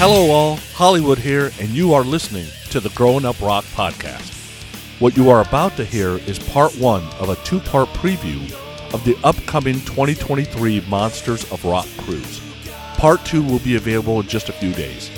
[0.00, 0.56] Hello, all.
[0.72, 4.32] Hollywood here, and you are listening to the Growing Up Rock podcast.
[4.98, 8.50] What you are about to hear is part one of a two part preview
[8.94, 12.40] of the upcoming 2023 Monsters of Rock cruise.
[12.94, 15.10] Part two will be available in just a few days.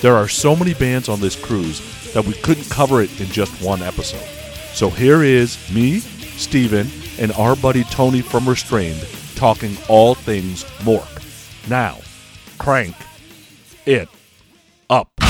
[0.00, 1.82] There are so many bands on this cruise
[2.14, 4.26] that we couldn't cover it in just one episode.
[4.72, 6.88] So here is me, Steven,
[7.18, 9.04] and our buddy Tony from Restrayned
[9.36, 11.20] talking all things MORC.
[11.68, 11.98] Now,
[12.56, 12.96] crank
[13.84, 14.08] it
[14.90, 15.29] up.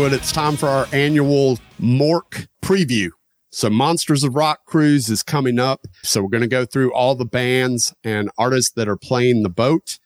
[0.00, 3.10] Hollywood, it's time for our annual MORC preview.
[3.50, 5.80] So, Monsters of Rock Cruise is coming up.
[6.02, 9.50] So, we're going to go through all the bands and artists that are playing the
[9.50, 9.98] boat.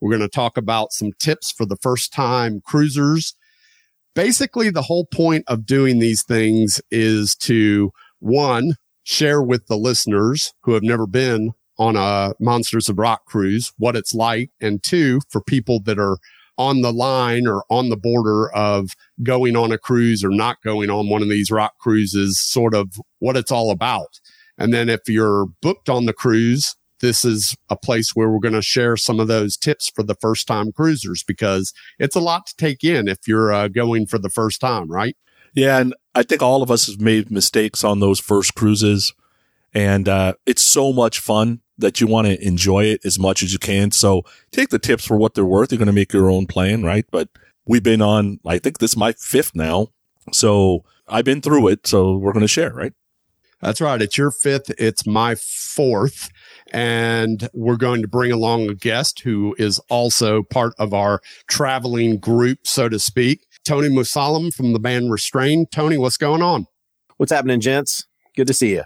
[0.00, 3.36] We're going to talk about some tips for the first time cruisers.
[4.14, 10.54] Basically, the whole point of doing these things is to one, share with the listeners
[10.62, 14.52] who have never been on a Monsters of Rock cruise what it's like.
[14.58, 16.16] And two, for people that are
[16.58, 18.90] on the line or on the border of
[19.22, 23.00] going on a cruise or not going on one of these rock cruises, sort of
[23.18, 24.20] what it's all about.
[24.56, 28.54] And then if you're booked on the cruise, this is a place where we're going
[28.54, 32.46] to share some of those tips for the first time cruisers because it's a lot
[32.46, 35.16] to take in if you're uh, going for the first time, right?
[35.54, 39.12] Yeah, and I think all of us have made mistakes on those first cruises,
[39.72, 43.52] and uh, it's so much fun that you want to enjoy it as much as
[43.52, 43.90] you can.
[43.90, 45.72] So take the tips for what they're worth.
[45.72, 47.04] You're going to make your own plan, right?
[47.10, 47.28] But
[47.66, 49.88] we've been on, I think this is my fifth now.
[50.32, 51.86] So I've been through it.
[51.86, 52.92] So we're going to share, right?
[53.60, 54.02] That's right.
[54.02, 54.70] It's your fifth.
[54.78, 56.28] It's my fourth.
[56.72, 62.18] And we're going to bring along a guest who is also part of our traveling
[62.18, 63.46] group, so to speak.
[63.64, 65.70] Tony Musallam from the band Restrayned.
[65.70, 66.66] Tony, what's going on?
[67.16, 68.06] What's happening, gents?
[68.36, 68.82] Good to see you.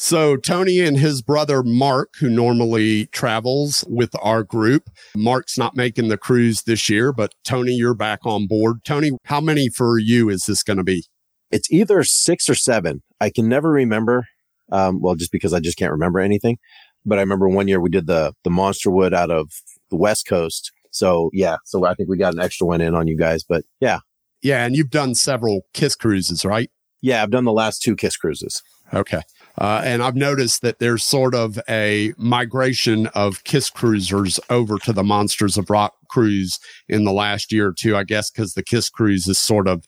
[0.00, 6.06] So Tony and his brother Mark, who normally travels with our group, Mark's not making
[6.06, 8.84] the cruise this year, but Tony, you're back on board.
[8.84, 11.04] Tony, how many for you is this going to be?
[11.50, 13.02] It's either six or seven.
[13.20, 14.26] I can never remember.
[14.70, 16.58] Um, well, just because I just can't remember anything.
[17.04, 19.50] But I remember one year we did the the Monster Wood out of
[19.90, 20.70] the West Coast.
[20.92, 23.42] So yeah, so I think we got an extra one in on you guys.
[23.42, 23.98] But yeah,
[24.42, 24.64] Yeah.
[24.64, 26.70] And you've done several Kiss cruises, right?
[27.00, 28.62] yeah, I've done the last two Kiss cruises.
[28.94, 29.22] Okay.
[29.60, 34.92] Uh, and I've noticed that there's sort of a migration of Kiss cruisers over to
[34.92, 38.62] the Monsters of Rock cruise in the last year or two, I guess, because the
[38.62, 39.84] Kiss cruise is sort of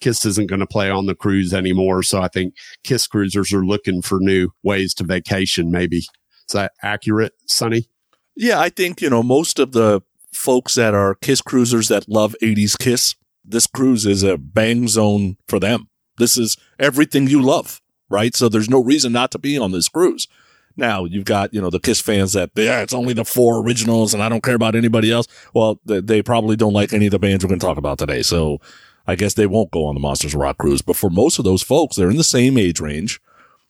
[0.00, 2.02] Kiss isn't going to play on the cruise anymore.
[2.02, 5.98] So I think Kiss cruisers are looking for new ways to vacation, maybe.
[5.98, 7.86] Is that accurate, Sonny?
[8.34, 10.00] Yeah, I think, you know, most of the
[10.32, 13.14] folks that are Kiss cruisers that love 80s Kiss,
[13.44, 15.88] this cruise is a bang zone for them.
[16.18, 17.80] This is everything you love,
[18.12, 18.34] right?
[18.36, 20.28] So there's no reason not to be on this cruise.
[20.76, 24.14] Now you've got, you know, the Kiss fans that, yeah, it's only the four originals
[24.14, 25.26] and I don't care about anybody else.
[25.54, 28.22] Well, they, probably don't like any of the bands we're going to talk about today.
[28.22, 28.58] So
[29.06, 30.82] I guess they won't go on the Monsters Rock cruise.
[30.82, 33.20] But for most of those folks, they're in the same age range.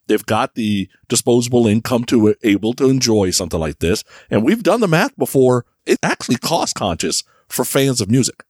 [0.06, 4.04] They've got the disposable income to able to enjoy something like this.
[4.30, 5.64] And we've done the math before.
[5.86, 8.44] It's actually cost conscious for fans of music.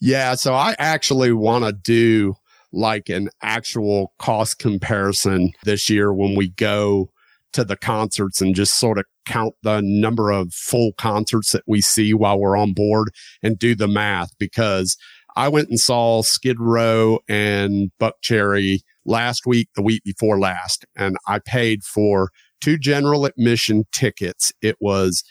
[0.00, 0.34] Yeah.
[0.34, 2.36] So I actually want to do
[2.74, 7.10] like an actual cost comparison this year when we go
[7.52, 11.80] to the concerts and just sort of count the number of full concerts that we
[11.80, 13.10] see while we're on board
[13.42, 14.96] and do the math because
[15.36, 21.16] I went and saw Skid Row and Buckcherry last week, the week before last, and
[21.26, 22.30] I paid for
[22.60, 24.52] two general admission tickets.
[24.62, 25.24] It was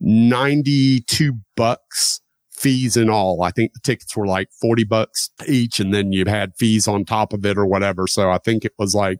[0.00, 2.20] 92 bucks
[2.54, 3.42] fees and all.
[3.42, 7.04] I think the tickets were like 40 bucks each and then you had fees on
[7.04, 8.06] top of it or whatever.
[8.06, 9.18] So I think it was like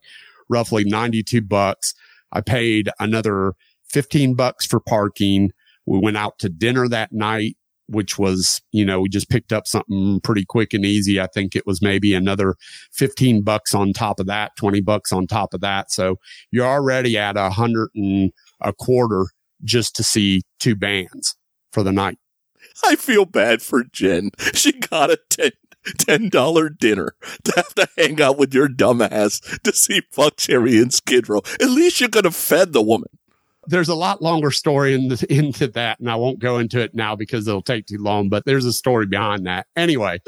[0.49, 1.95] roughly 92 bucks.
[2.33, 3.55] I paid another
[3.91, 5.51] 15 bucks for parking.
[5.87, 7.57] We went out to dinner that night,
[7.89, 11.21] which was, you know, we just picked up something pretty quick and easy.
[11.21, 12.55] I think it was maybe another
[12.93, 15.91] 15 bucks on top of that, 20 bucks on top of that.
[15.91, 16.17] So
[16.51, 19.27] you're already at a hundred and a quarter
[19.65, 21.37] just to see two bands
[21.73, 22.19] for the night.
[22.85, 24.31] I feel bad for Jen.
[24.55, 25.53] She got a ten
[25.99, 27.15] ten dollar dinner
[27.45, 31.43] to have to hang out with your dumbass to see Buckcherry and Skid Row.
[31.61, 33.11] At least you could have fed the woman.
[33.67, 36.95] there's a lot longer story in the, into that, and I won't go into it
[36.95, 38.29] now because it'll take too long.
[38.29, 39.67] But there's a story behind that.
[39.77, 40.21] Anyway,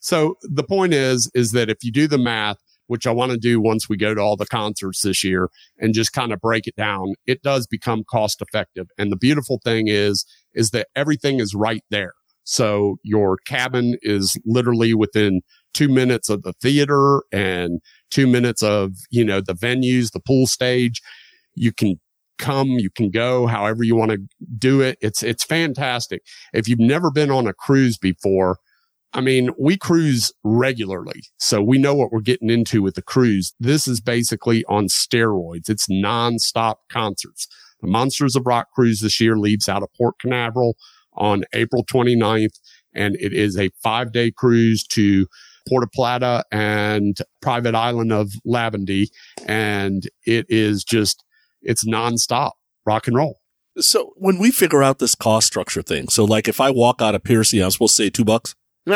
[0.00, 3.38] so the point is, is that if you do the math, which I want to
[3.38, 5.48] do once we go to all the concerts this year,
[5.78, 8.88] and just kind of break it down, it does become cost effective.
[8.98, 12.12] And the beautiful thing is, is that everything is right there.
[12.44, 15.40] So your cabin is literally within
[15.72, 17.80] two minutes of the theater and
[18.10, 21.00] two minutes of, you know, the venues, the pool stage.
[21.54, 22.00] You can
[22.38, 24.18] come, you can go however you want to
[24.58, 24.98] do it.
[25.00, 26.22] It's, it's fantastic.
[26.52, 28.58] If you've never been on a cruise before,
[29.14, 33.54] I mean, we cruise regularly, so we know what we're getting into with the cruise.
[33.60, 35.70] This is basically on steroids.
[35.70, 37.46] It's nonstop concerts.
[37.84, 40.74] The Monsters of Rock cruise this year leaves out of Port Canaveral
[41.12, 42.58] on April 29th,
[42.94, 45.26] and it is a five day cruise to
[45.68, 49.08] Puerto Plata and private island of Labadee.
[49.46, 51.24] And it is just,
[51.60, 52.52] it's nonstop
[52.86, 53.40] rock and roll.
[53.78, 57.14] So when we figure out this cost structure thing, so like if I walk out
[57.14, 58.54] of Pearcy, I'm supposed to say two bucks.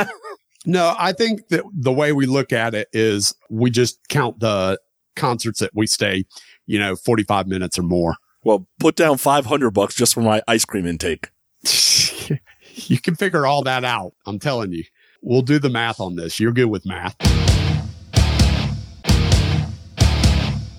[0.67, 4.79] No, I think that the way we look at it is we just count the
[5.15, 6.25] concerts that we stay,
[6.67, 8.17] you know, 45 minutes or more.
[8.49, 11.29] Well, put down 500 bucks just for my ice cream intake.
[12.73, 14.15] you can figure all that out.
[14.25, 14.85] I'm telling you.
[15.21, 16.41] We'll do the math on this.
[16.41, 17.15] You're good with math.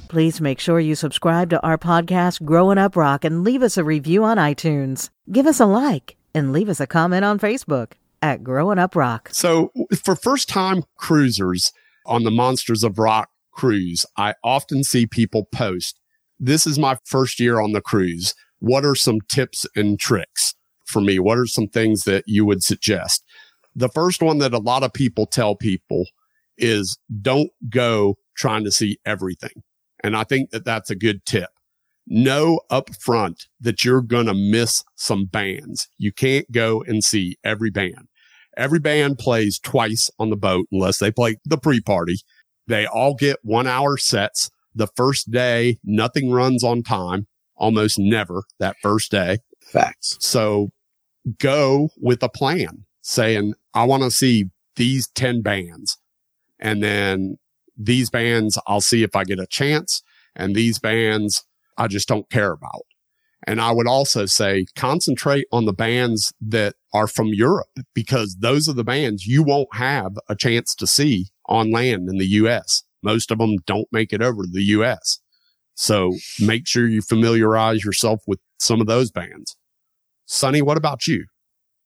[0.08, 3.84] Please make sure you subscribe to our podcast, Growing Up Rock, and leave us a
[3.84, 5.12] review on iTunes.
[5.32, 7.92] Give us a like and leave us a comment on Facebook
[8.24, 9.30] at Growing Up Rock.
[9.32, 9.72] So
[10.04, 11.72] for first time cruisers
[12.08, 16.00] on the Monsters of Rock cruise, I often see people post,
[16.40, 18.34] this is my first year on the cruise.
[18.60, 20.56] What are some tips and tricks
[20.86, 21.20] for me?
[21.20, 23.24] What are some things that you would suggest?
[23.76, 26.06] The first one that a lot of people tell people
[26.58, 29.64] is don't go trying to see everything.
[30.04, 31.50] And I think that that's a good tip.
[32.08, 35.88] Know up front that you're going to miss some bands.
[35.98, 38.08] You can't go and see every band.
[38.58, 42.18] Every band plays twice on the boat unless they play the pre party.
[42.68, 44.50] They all get one hour sets.
[44.76, 49.40] The first day, nothing runs on time, almost never that first day.
[49.62, 50.18] Facts.
[50.20, 50.72] So
[51.38, 54.46] go with a plan saying, I want to see
[54.76, 55.98] these 10 bands.
[56.60, 57.38] And then
[57.78, 60.02] these bands, I'll see if I get a chance.
[60.36, 61.46] And these bands,
[61.78, 62.86] I just don't care about.
[63.48, 68.68] And I would also say concentrate on the bands that are from Europe because those
[68.68, 72.84] are the bands you won't have a chance to see on land in the US.
[73.04, 75.20] Most of them don't make it over to the US.
[75.76, 79.56] So make sure you familiarize yourself with some of those bands.
[80.26, 81.26] Sonny, what about you?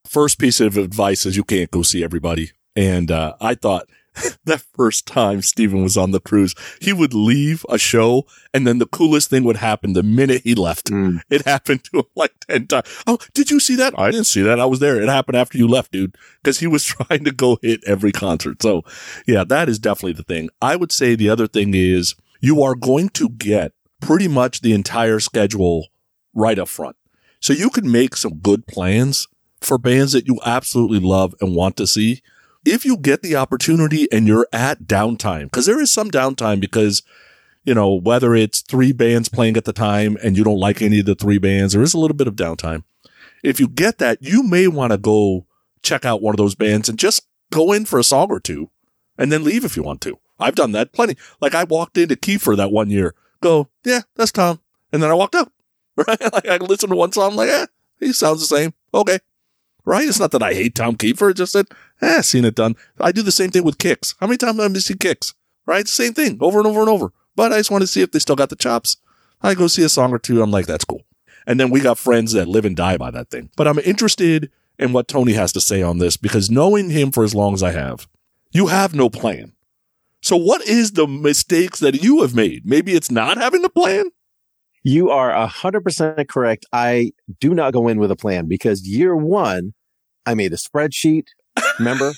[0.06, 2.52] First piece of advice is you can't go see everybody.
[2.76, 3.88] And uh, I thought
[4.46, 8.78] that first time Steven was on the cruise, he would leave a show and then
[8.78, 10.92] the coolest thing would happen the minute he left.
[10.92, 11.22] Mm.
[11.30, 13.04] It happened to him like 10 times.
[13.08, 13.98] Oh, did you see that?
[13.98, 14.60] I didn't see that.
[14.60, 15.02] I was there.
[15.02, 18.62] It happened after you left, dude, because he was trying to go hit every concert.
[18.62, 18.84] So
[19.28, 20.50] yeah, that is definitely the thing.
[20.62, 24.74] I would say the other thing is you are going to get pretty much the
[24.74, 25.88] entire schedule
[26.34, 26.96] right up front.
[27.40, 29.28] So you can make some good plans
[29.62, 32.22] for bands that you absolutely love and want to see.
[32.66, 37.04] If you get the opportunity and you're at downtime, because there is some downtime because,
[37.66, 41.00] you know, whether it's three bands playing at the time and you don't like any
[41.00, 42.84] of the three bands, there is a little bit of downtime.
[43.44, 45.46] If you get that, you may want to go
[45.82, 48.70] check out one of those bands and just go in for a song or two
[49.18, 50.18] and then leave if you want to.
[50.40, 51.18] I've done that plenty.
[51.42, 54.60] Like I walked into Keifer that one year, go, yeah, that's Tom.
[54.92, 55.52] And then I walked out.
[55.96, 56.20] Right?
[56.34, 57.68] Like I listened to one song, I'm like, eh,
[58.00, 58.74] he sounds the same.
[58.94, 59.20] Okay.
[59.86, 60.08] Right?
[60.08, 61.32] It's not that I hate Tom Keifer.
[61.32, 61.68] It's just that,
[62.02, 62.76] eh, seen it done.
[63.00, 64.16] I do the same thing with Kix.
[64.20, 65.34] How many times have I seen Kix?
[65.66, 65.88] Right?
[65.88, 67.12] Same thing over and over and over.
[67.36, 68.98] But I just want to see if they still got the chops.
[69.42, 70.42] I go see a song or two.
[70.42, 71.02] I'm like, that's cool.
[71.46, 73.50] And then we got friends that live and die by that thing.
[73.58, 74.50] But I'm interested
[74.80, 77.62] in what Tony has to say on this because knowing him for as long as
[77.64, 78.08] I have,
[78.52, 79.54] you have no plan.
[80.22, 82.66] So what is the mistakes that you have made?
[82.66, 84.06] Maybe it's not having a plan.
[84.84, 86.66] You are a hundred percent correct.
[86.74, 89.74] I do not go in with a plan because year one,
[90.26, 91.28] I made a spreadsheet.
[91.80, 92.12] Remember,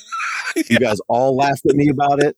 [0.69, 2.37] you guys all laughed at me about it.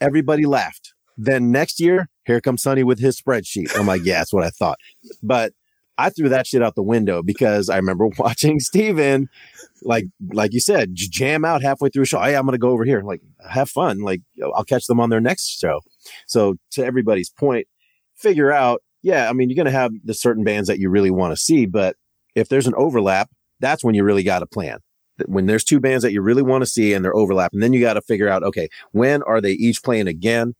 [0.00, 0.92] Everybody laughed.
[1.16, 3.76] Then next year, here comes Sonny with his spreadsheet.
[3.78, 4.78] I'm like, yeah, that's what I thought.
[5.22, 5.52] But
[5.98, 9.28] I threw that shit out the window because I remember watching Steven,
[9.82, 12.18] like, like you said, jam out halfway through a show.
[12.18, 13.02] Oh, hey, I'm going to go over here.
[13.02, 14.00] Like, have fun.
[14.00, 14.20] Like,
[14.54, 15.80] I'll catch them on their next show.
[16.26, 17.66] So to everybody's point,
[18.14, 21.10] figure out, yeah, I mean, you're going to have the certain bands that you really
[21.10, 21.96] want to see, but
[22.34, 24.78] if there's an overlap, that's when you really got a plan.
[25.26, 27.80] When there's two bands that you really want to see and they're overlapping, then you
[27.80, 30.54] got to figure out, okay, when are they each playing again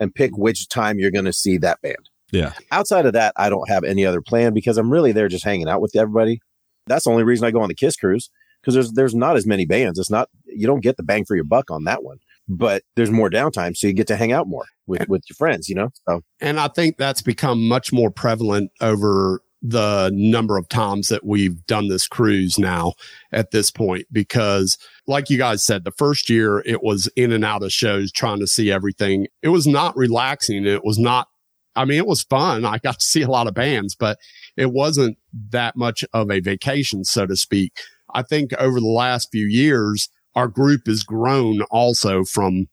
[0.00, 2.08] and pick which time you're going to see that band.
[2.32, 2.54] Yeah.
[2.72, 5.68] Outside of that, I don't have any other plan because I'm really there just hanging
[5.68, 6.40] out with everybody.
[6.86, 9.46] That's the only reason I go on the Kiss cruise because there's there's not as
[9.46, 9.98] many bands.
[9.98, 12.18] It's not you don't get the bang for your buck on that one,
[12.50, 15.68] but there's more downtime, so you get to hang out more with with your friends.
[15.68, 20.68] You know, so And I think that's become much more prevalent over the number of
[20.68, 22.94] times that we've done this cruise now
[23.30, 27.44] at this point, because like you guys said, the first year it was in and
[27.44, 29.26] out of shows trying to see everything.
[29.42, 30.64] It was not relaxing.
[30.64, 31.28] It was not,
[31.76, 32.64] I mean, it was fun.
[32.64, 34.18] I got to see a lot of bands, but
[34.56, 35.18] it wasn't
[35.50, 37.72] that much of a vacation, so to speak.
[38.14, 42.68] I think over the last few years, our group has grown also from,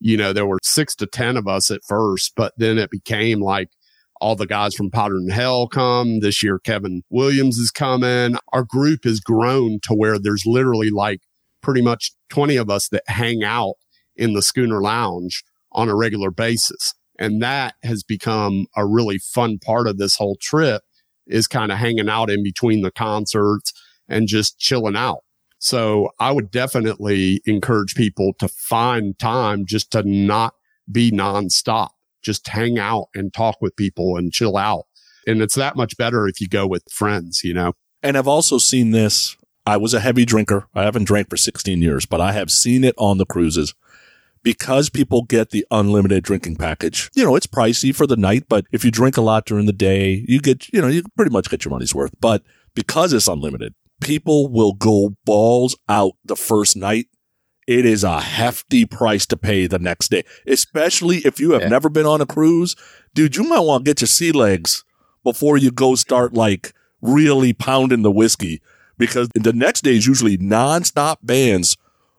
[0.00, 3.40] you know, there were six to 10 of us at first, but then it became
[3.40, 3.68] like
[4.20, 6.58] all the guys from Powder and Hell come this year.
[6.58, 8.36] Kevin Williams is coming.
[8.52, 11.20] Our group has grown to where there's literally like
[11.62, 13.74] pretty much 20 of us that hang out
[14.16, 15.42] in the Schooner Lounge
[15.72, 16.94] on a regular basis.
[17.18, 20.82] And that has become a really fun part of this whole trip
[21.26, 23.72] is kind of hanging out in between the concerts
[24.08, 25.23] and just chilling out.
[25.64, 30.56] So I would definitely encourage people to find time just to not
[30.92, 31.88] be nonstop,
[32.20, 34.84] just hang out and talk with people and chill out.
[35.26, 37.72] And it's that much better if you go with friends, you know?
[38.02, 39.38] And I've also seen this.
[39.64, 40.68] I was a heavy drinker.
[40.74, 43.72] I haven't drank for 16 years, but I have seen it on the cruises
[44.42, 47.10] because people get the unlimited drinking package.
[47.14, 49.72] You know, it's pricey for the night, but if you drink a lot during the
[49.72, 52.12] day, you get, you know, you pretty much get your money's worth.
[52.20, 52.42] But
[52.74, 53.74] because it's unlimited,
[54.04, 57.06] people will go balls out the first night.
[57.66, 61.68] It is a hefty price to pay the next day, especially if you have Yeah.
[61.68, 62.76] never been on a cruise.
[63.14, 64.84] Dude, you might want to get your sea legs
[65.22, 68.60] before you go start like really pounding the whiskey
[68.98, 71.76] because the next day is usually nonstop bands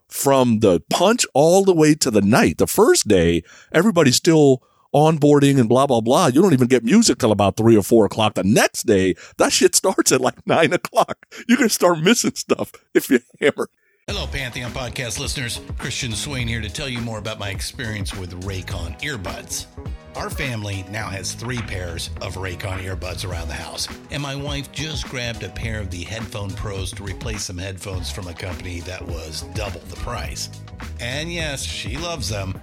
[0.08, 2.58] from the punch all the way to the night.
[2.58, 4.62] The first day, everybody's still
[4.96, 6.28] onboarding and blah, blah, blah.
[6.28, 8.32] You don't even get music till about three or four o'clock.
[8.34, 11.26] The next day, that shit starts at like nine o'clock.
[11.46, 13.68] You're going to start missing stuff if you hammer.
[14.06, 15.60] Hello, Pantheon podcast listeners.
[15.78, 19.66] Christian Swain here to tell you more about my experience with Raycon earbuds.
[20.14, 24.70] Our family now has three pairs of Raycon earbuds around the house, and my wife
[24.70, 28.80] just grabbed a pair of the Headphone Pros to replace some headphones from a company
[28.82, 30.50] that was double the price.
[31.00, 32.62] And yes, she loves them.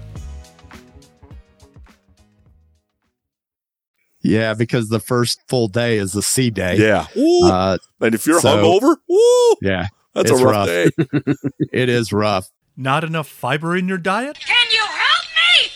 [4.21, 6.77] Yeah, because the first full day is the sea day.
[6.77, 7.07] Yeah.
[7.15, 9.87] Uh, and if you're so- hungover, woo, yeah.
[10.13, 10.89] that's a rough, day.
[11.73, 12.49] it is rough.
[12.77, 14.39] Not enough fiber in your diet?
[14.39, 15.71] Can you help me?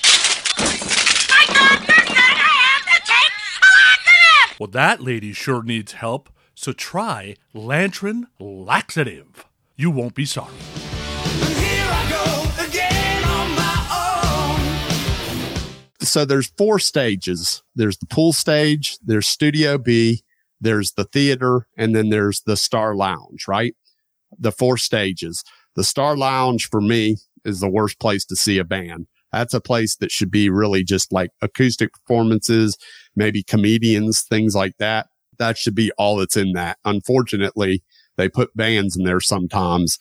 [1.29, 4.59] My doctor said I have to take laxative.
[4.59, 6.29] Well, that lady sure needs help.
[6.55, 9.45] So try Lantern Laxative.
[9.75, 10.53] You won't be sorry.
[16.15, 17.61] So there's four stages.
[17.75, 20.23] There's the pool stage, there's Studio B,
[20.61, 23.75] there's the theater, and then there's the Star Lounge, right?
[24.39, 25.43] The four stages.
[25.75, 29.07] The Star Lounge for me is the worst place to see a band.
[29.33, 32.77] That's a place that should be really just like acoustic performances,
[33.17, 35.07] maybe comedians, things like that.
[35.37, 36.77] That should be all that's in that.
[36.85, 37.83] Unfortunately,
[38.15, 39.97] they put bands in there sometimes.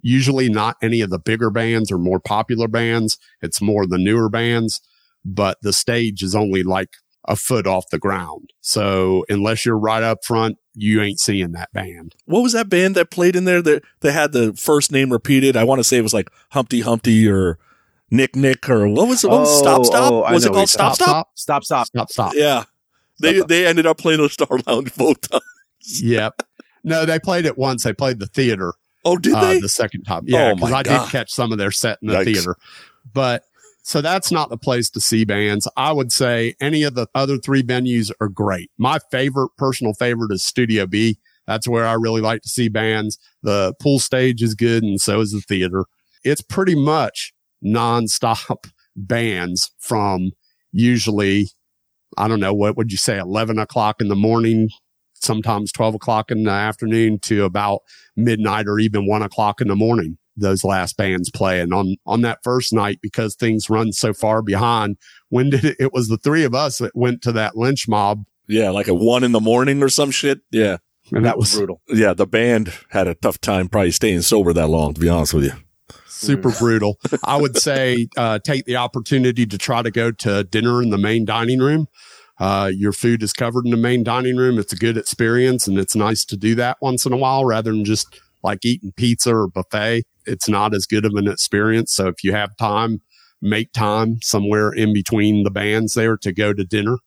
[0.00, 3.18] Usually not any of the bigger bands or more popular bands.
[3.42, 4.80] It's more the newer bands,
[5.24, 6.90] but the stage is only like
[7.26, 8.50] a foot off the ground.
[8.60, 12.14] So unless you're right up front, you ain't seeing that band.
[12.24, 15.56] What was that band that played in there that they had the first name repeated?
[15.56, 17.58] I want to say it was like Humpty Humpty or
[18.10, 19.30] Nick Nick or what was it?
[19.30, 20.12] What was Stop Stop?
[20.12, 21.28] oh, was it called what Stop you're Stop?
[21.34, 21.86] Stop, stop.
[21.88, 22.32] Stop, stop.
[22.34, 22.64] Yeah.
[23.20, 25.42] They they ended up playing the Star Lounge both times.
[26.02, 26.42] Yep.
[26.84, 27.82] No, they played it once.
[27.84, 28.74] They played the theater.
[29.04, 29.60] Oh, did uh, they?
[29.60, 30.24] the second time.
[30.26, 31.04] Yeah, Oh, because my I God.
[31.04, 32.24] did catch some of their set in the Yikes.
[32.24, 32.56] theater.
[33.14, 33.44] But
[33.88, 35.66] so that's not the place to see bands.
[35.74, 38.70] I would say any of the other three venues are great.
[38.76, 41.18] My favorite, personal favorite is Studio B.
[41.46, 43.16] That's where I really like to see bands.
[43.42, 45.86] The pool stage is good and so is the theater.
[46.22, 47.32] It's pretty much
[47.64, 50.32] nonstop bands from
[50.70, 51.48] usually,
[52.18, 54.68] I don't know, what would you say, 11 o'clock in the morning,
[55.14, 57.80] sometimes 12 o'clock in the afternoon to about
[58.16, 60.17] midnight or even one o'clock in the morning.
[60.38, 61.60] Those last bands play.
[61.60, 64.96] And on, on that first night, because things run so far behind,
[65.28, 68.24] when did it, it was the three of us that went to that lynch mob.
[68.46, 70.40] Yeah, like at one in the morning or some shit.
[70.50, 70.78] Yeah.
[71.12, 71.80] And that was brutal.
[71.88, 75.34] Yeah, the band had a tough time probably staying sober that long, to be honest
[75.34, 75.52] with you.
[76.08, 76.98] super brutal.
[77.24, 80.98] I would say, uh, take the opportunity to try to go to dinner in the
[80.98, 81.88] main dining room.
[82.38, 84.58] Uh, your food is covered in the main dining room.
[84.58, 87.70] It's a good experience and it's nice to do that once in a while rather
[87.70, 90.04] than just like eating pizza or buffet.
[90.28, 91.92] It's not as good of an experience.
[91.92, 93.00] So if you have time,
[93.40, 96.98] make time somewhere in between the bands there to go to dinner.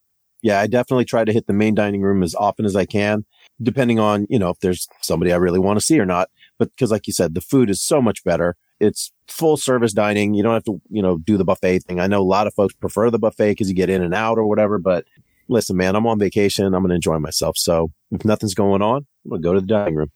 [0.42, 3.26] Yeah, I definitely try to hit the main dining room as often as I can,
[3.62, 6.30] depending on, you know, if there's somebody I really want to see or not.
[6.58, 8.56] But because like you said, the food is so much better.
[8.80, 10.34] It's full service dining.
[10.34, 12.00] You don't have to, you know, do the buffet thing.
[12.00, 14.40] I know a lot of folks prefer the buffet because you get in and out
[14.40, 14.80] or whatever.
[14.80, 15.06] But
[15.48, 16.66] listen, man, I'm on vacation.
[16.66, 17.58] I'm going to enjoy myself.
[17.58, 20.12] So if nothing's going on, I'm going to go to the dining room.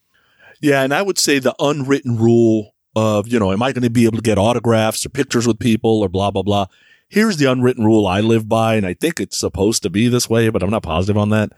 [0.62, 3.89] Yeah, and I would say the unwritten rule of, you know, am I going to
[3.89, 6.67] be able to get autographs or pictures with people or blah, blah, blah.
[7.10, 10.29] Here's the unwritten rule I live by, and I think it's supposed to be this
[10.29, 11.51] way, but I'm not positive on that.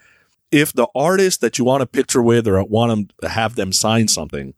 [0.52, 3.72] If the artist that you want a picture with or want them to have them
[3.72, 4.54] sign something,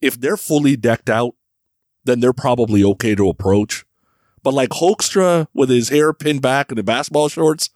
[0.00, 1.34] if they're fully decked out,
[2.04, 3.84] then they're probably okay to approach.
[4.42, 7.70] But like Hoekstra with his hair pinned back and the basketball shorts,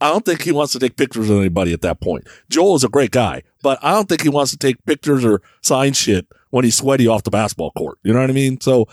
[0.00, 2.26] I don't think he wants to take pictures with anybody at that point.
[2.48, 5.42] Joel is a great guy, but I don't think he wants to take pictures or
[5.62, 7.98] sign shit when he's sweaty off the basketball court.
[8.02, 8.60] You know what I mean?
[8.60, 8.86] So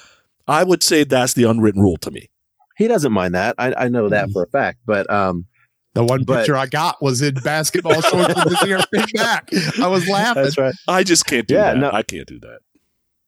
[0.48, 2.30] I would say that's the unwritten rule to me.
[2.78, 3.56] He doesn't mind that.
[3.58, 4.80] I, I know that for a fact.
[4.86, 5.46] But um,
[5.94, 9.50] The one But- picture I got was in basketball shorts with his hair pinned back.
[9.82, 10.44] I was laughing.
[10.44, 10.76] that's right.
[10.88, 11.78] I just can't do Yeah, that.
[11.80, 11.90] no.
[11.92, 12.60] I can't do that.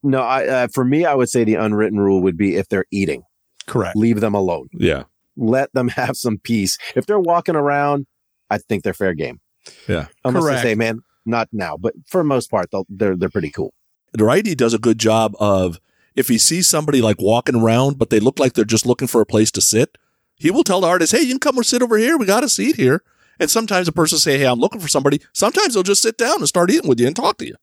[0.04, 2.86] No, I, uh, for me, I would say the unwritten rule would be if they're
[2.92, 3.24] eating,
[3.68, 3.98] Correct.
[3.98, 4.70] leave them alone.
[4.72, 5.04] Yeah.
[5.36, 6.78] Let them have some peace.
[6.96, 8.06] If they're walking around,
[8.50, 9.42] I think they're fair game.
[9.88, 10.08] Yeah.
[10.24, 10.64] Unless Correct.
[10.64, 13.74] they say, man, not now, but for the most part, they're, they're pretty cool.
[14.18, 15.80] Righty does a good job of
[16.16, 19.22] if he sees somebody like walking around, but they look like they're just looking for
[19.22, 19.98] a place to sit,
[20.36, 22.18] he will tell the artist, Hey, you can come or sit over here.
[22.18, 23.04] We got a seat here.
[23.40, 25.22] And sometimes a person say, Hey, I'm looking for somebody.
[25.34, 27.56] Sometimes they'll just sit down and start eating with you and talk to you,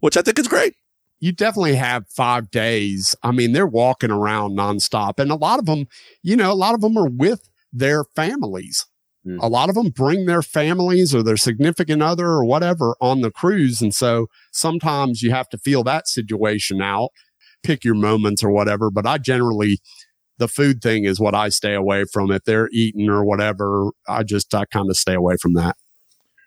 [0.00, 0.74] which I think is great.
[1.20, 3.16] you definitely have five days.
[3.22, 5.18] I mean, they're walking around nonstop.
[5.18, 5.86] And a lot of them,
[6.22, 8.86] you know, a lot of them are with their families.
[9.28, 9.52] A mm-hmm.
[9.52, 13.82] lot of them bring their families or their significant other or whatever on the cruise.
[13.82, 17.10] And so sometimes you have to feel that situation out,
[17.62, 18.90] pick your moments or whatever.
[18.90, 19.80] But I generally,
[20.38, 22.30] the food thing is what I stay away from.
[22.30, 25.76] If they're eating or whatever, I just, I kind of stay away from that.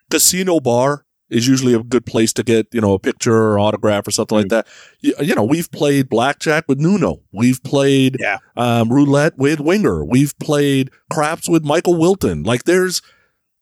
[0.10, 4.06] Casino bar is usually a good place to get, you know, a picture or autograph
[4.08, 4.68] or something like that.
[5.00, 7.22] You, you know, we've played blackjack with Nuno.
[7.32, 8.38] We've played Yeah.
[8.58, 10.04] um, roulette with Winger.
[10.06, 12.44] We've played craps with Michael Wilton.
[12.44, 13.02] Like there's,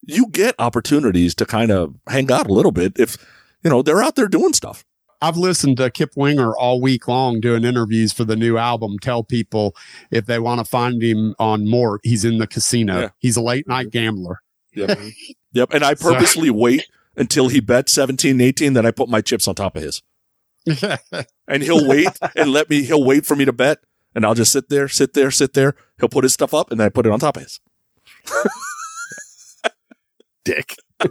[0.02, 3.18] you get opportunities to kind of hang out a little bit if,
[3.64, 4.84] you know, they're out there doing stuff.
[5.22, 8.98] I've listened to Kip Winger all week long doing interviews for the new album.
[9.00, 9.76] Tell people
[10.12, 13.00] if they want to find him on more, he's in the casino.
[13.02, 13.10] Yeah.
[13.20, 14.40] He's a late night gambler.
[14.74, 14.98] Yep.
[15.52, 15.74] yep.
[15.74, 16.88] And I purposely wait
[17.20, 20.02] until he bet 17, 18, then I put my chips on top of his.
[21.48, 23.80] And he'll wait and let me, he'll wait for me to bet.
[24.14, 25.74] And I'll just sit there, sit there, sit there.
[26.00, 27.60] He'll put his stuff up and then I put it on top of his.
[30.46, 30.76] Dick.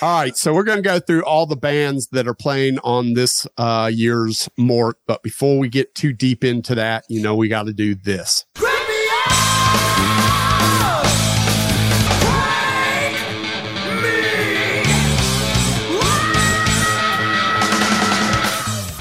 [0.00, 0.34] All right.
[0.34, 3.90] So we're going to go through all the bands that are playing on this uh,
[3.92, 4.96] year's MORC.
[5.06, 8.46] But before we get too deep into that, you know, we got to do this.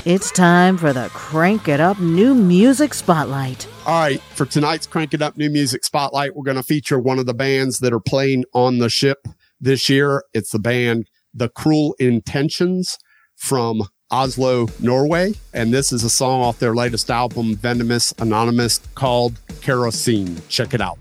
[0.03, 3.67] It's time for the Crank It Up New Music Spotlight.
[3.85, 4.19] All right.
[4.33, 7.35] For tonight's Crank It Up New Music Spotlight, we're going to feature one of the
[7.35, 9.27] bands that are playing on the ship
[9.59, 10.23] this year.
[10.33, 12.97] It's the band The Cruel Intentions
[13.35, 15.35] from Oslo, Norway.
[15.53, 20.41] And this is a song off their latest album, Venomous Anonymous, called Kerosene.
[20.49, 20.97] Check it out.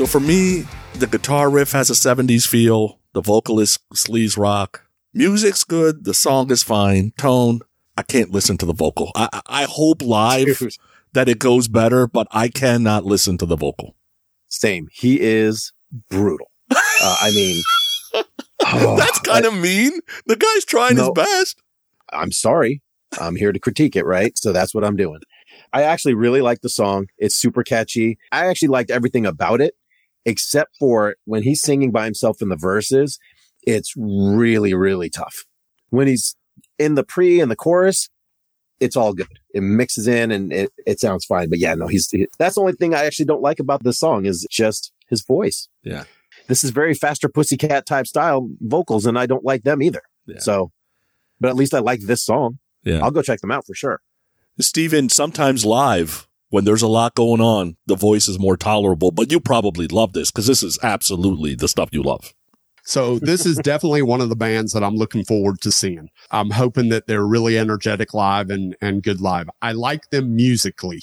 [0.00, 3.00] So for me, the guitar riff has a 70s feel.
[3.12, 4.86] The vocalist sleaze rock.
[5.12, 6.04] Music's good.
[6.04, 7.12] The song is fine.
[7.18, 7.60] Tone.
[7.98, 9.12] I can't listen to the vocal.
[9.14, 10.72] I, I hope live Dude.
[11.12, 13.94] that it goes better, but I cannot listen to the vocal.
[14.48, 14.88] Same.
[14.90, 15.74] He is
[16.08, 16.50] brutal.
[16.70, 16.76] Uh,
[17.20, 17.62] I mean,
[18.64, 20.00] oh, That's kind of mean.
[20.24, 21.60] The guy's trying his best.
[22.10, 22.80] I'm sorry.
[23.20, 24.32] I'm here to critique it, right?
[24.38, 25.20] So that's what I'm doing.
[25.74, 27.08] I actually really like the song.
[27.18, 28.18] It's super catchy.
[28.32, 29.74] I actually liked everything about it,
[30.24, 33.18] except for when he's singing by himself in the verses.
[33.62, 35.44] It's really, really tough.
[35.90, 36.34] When he's
[36.78, 38.08] in the pre and the chorus,
[38.80, 39.28] it's all good.
[39.52, 41.50] It mixes in and it, it sounds fine.
[41.50, 43.98] But yeah, no, he's, he- that's the only thing I actually don't like about this
[43.98, 45.68] song is just his voice.
[45.82, 46.04] Yeah.
[46.46, 50.02] This is very faster pussycat type style vocals and I don't like them either.
[50.26, 50.38] Yeah.
[50.38, 50.70] So,
[51.38, 52.58] but at least I like this song.
[52.84, 53.00] Yeah.
[53.02, 54.00] I'll go check them out for sure.
[54.58, 59.32] Steven, sometimes live, when there's a lot going on, the voice is more tolerable, but
[59.32, 62.34] you probably love this because this is absolutely the stuff you love.
[62.84, 66.08] So this is definitely one of the bands that I'm looking forward to seeing.
[66.30, 69.48] I'm hoping that they're really energetic live and, and good live.
[69.62, 71.02] I like them musically,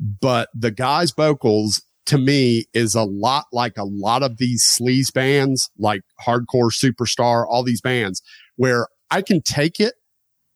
[0.00, 5.12] but the guy's vocals to me is a lot like a lot of these sleaze
[5.12, 8.20] bands, like hardcore superstar, all these bands
[8.56, 9.94] where I can take it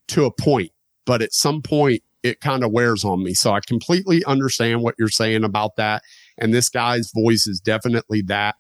[0.09, 0.73] to a point,
[1.05, 3.35] but at some point it kind of wears on me.
[3.35, 6.03] So I completely understand what you're saying about that.
[6.39, 8.57] And this guy's voice is definitely that.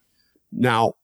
[0.52, 0.94] Now,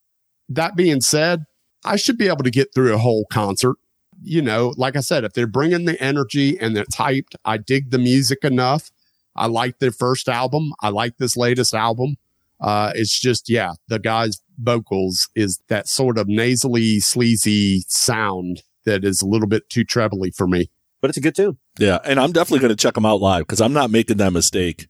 [0.49, 1.45] that being said,
[1.85, 3.77] I should be able to get through a whole concert.
[4.23, 7.91] You know, like I said, if they're bringing the energy and it's hyped, I dig
[7.91, 8.91] the music enough.
[9.35, 10.73] I like their first album.
[10.81, 12.17] I like this latest album.
[12.61, 19.05] Uh, it's just, yeah, the guy's vocals is that sort of nasally, sleazy sound that
[19.05, 20.71] is a little bit too trebly for me.
[21.03, 21.59] But it's a good tune.
[21.79, 21.99] Yeah.
[22.05, 24.87] And I'm definitely going to check them out live because I'm not making that mistake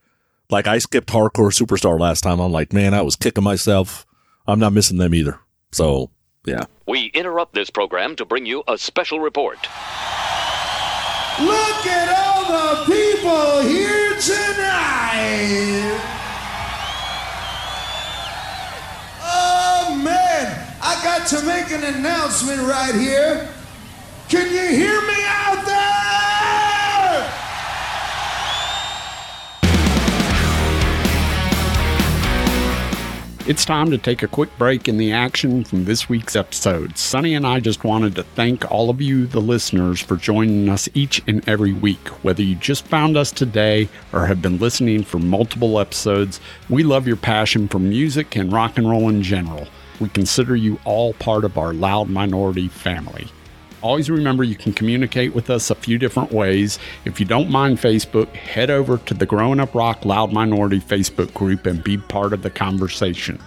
[0.50, 2.38] Like I skipped Hardcore Superstar last time.
[2.38, 4.06] I'm like, man, I was kicking myself.
[4.46, 5.40] I'm not missing them either.
[5.72, 6.10] So
[6.44, 6.64] yeah.
[6.86, 9.56] We interrupt this program to bring you a special report.
[11.40, 16.00] Look at all the people here tonight.
[19.22, 23.48] Oh man, I got to make an announcement right here.
[24.28, 25.91] Can you hear me out there?
[33.44, 36.96] It's time to take a quick break in the action from this week's episode.
[36.96, 40.88] Sonny and I just wanted to thank all of you, the listeners, for joining us
[40.94, 42.06] each and every week.
[42.22, 47.08] Whether you just found us today or have been listening for multiple episodes, we love
[47.08, 49.66] your passion for music and rock and roll in general.
[49.98, 53.26] We consider you all part of our loud minority family.
[53.82, 56.78] Always remember you can communicate with us a few different ways.
[57.04, 61.34] If you don't mind Facebook, head over to the Growing Up Rock Loud Minority Facebook
[61.34, 63.40] group and be part of the conversation.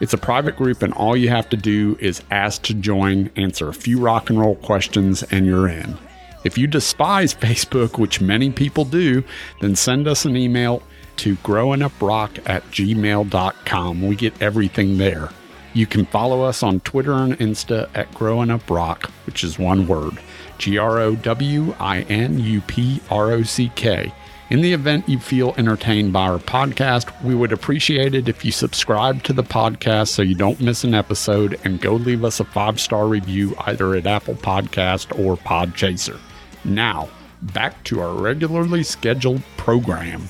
[0.00, 3.68] It's a private group, and all you have to do is ask to join, answer
[3.68, 5.96] a few rock and roll questions, and you're in.
[6.44, 9.24] If you despise Facebook, which many people do,
[9.60, 10.82] then send us an email
[11.16, 14.02] to growinuprock at gmail.com.
[14.06, 15.30] We get everything there.
[15.78, 19.86] You can follow us on Twitter and Insta at Growing Up Rock, which is one
[19.86, 20.18] word
[20.58, 24.12] G R O W I N U P R O C K.
[24.50, 28.50] In the event you feel entertained by our podcast, we would appreciate it if you
[28.50, 32.44] subscribe to the podcast so you don't miss an episode and go leave us a
[32.44, 36.18] five star review either at Apple Podcast or Podchaser.
[36.64, 37.08] Now,
[37.40, 40.28] back to our regularly scheduled program.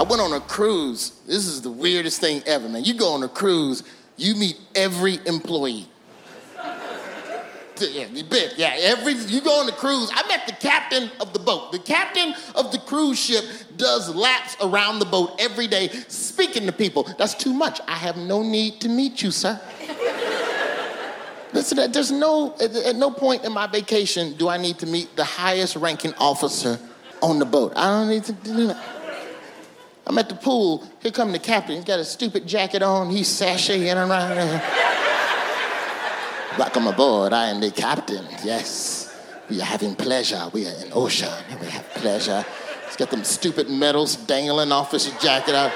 [0.00, 1.10] I went on a cruise.
[1.26, 2.84] This is the weirdest thing ever, man.
[2.84, 3.82] You go on a cruise,
[4.16, 5.86] you meet every employee.
[7.78, 8.54] Yeah, you bet.
[8.56, 10.10] Yeah, every you go on the cruise.
[10.14, 11.72] I met the captain of the boat.
[11.72, 13.44] The captain of the cruise ship
[13.76, 17.02] does laps around the boat every day, speaking to people.
[17.18, 17.80] That's too much.
[17.86, 19.60] I have no need to meet you, sir.
[21.52, 25.14] Listen, there's no at, at no point in my vacation do I need to meet
[25.16, 26.78] the highest ranking officer
[27.20, 27.74] on the boat.
[27.76, 28.99] I don't need to do that.
[30.10, 30.84] I'm at the pool.
[30.98, 31.76] Here come the captain.
[31.76, 33.10] He's got a stupid jacket on.
[33.10, 34.34] He's sashaying around.
[34.34, 34.60] there.
[36.58, 37.32] Welcome aboard.
[37.32, 38.26] I am the captain.
[38.42, 39.16] Yes.
[39.48, 40.50] We are having pleasure.
[40.52, 41.30] We are in ocean.
[41.60, 42.44] We have pleasure.
[42.86, 45.54] He's got them stupid medals dangling off his jacket.
[45.54, 45.68] I,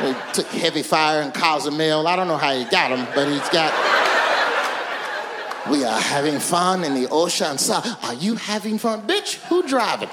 [0.00, 2.06] he took heavy fire in Cozumel.
[2.06, 3.70] I don't know how he got them, but he's got.
[5.70, 7.58] We are having fun in the ocean.
[7.58, 9.06] So, are you having fun?
[9.06, 10.08] Bitch, who driving?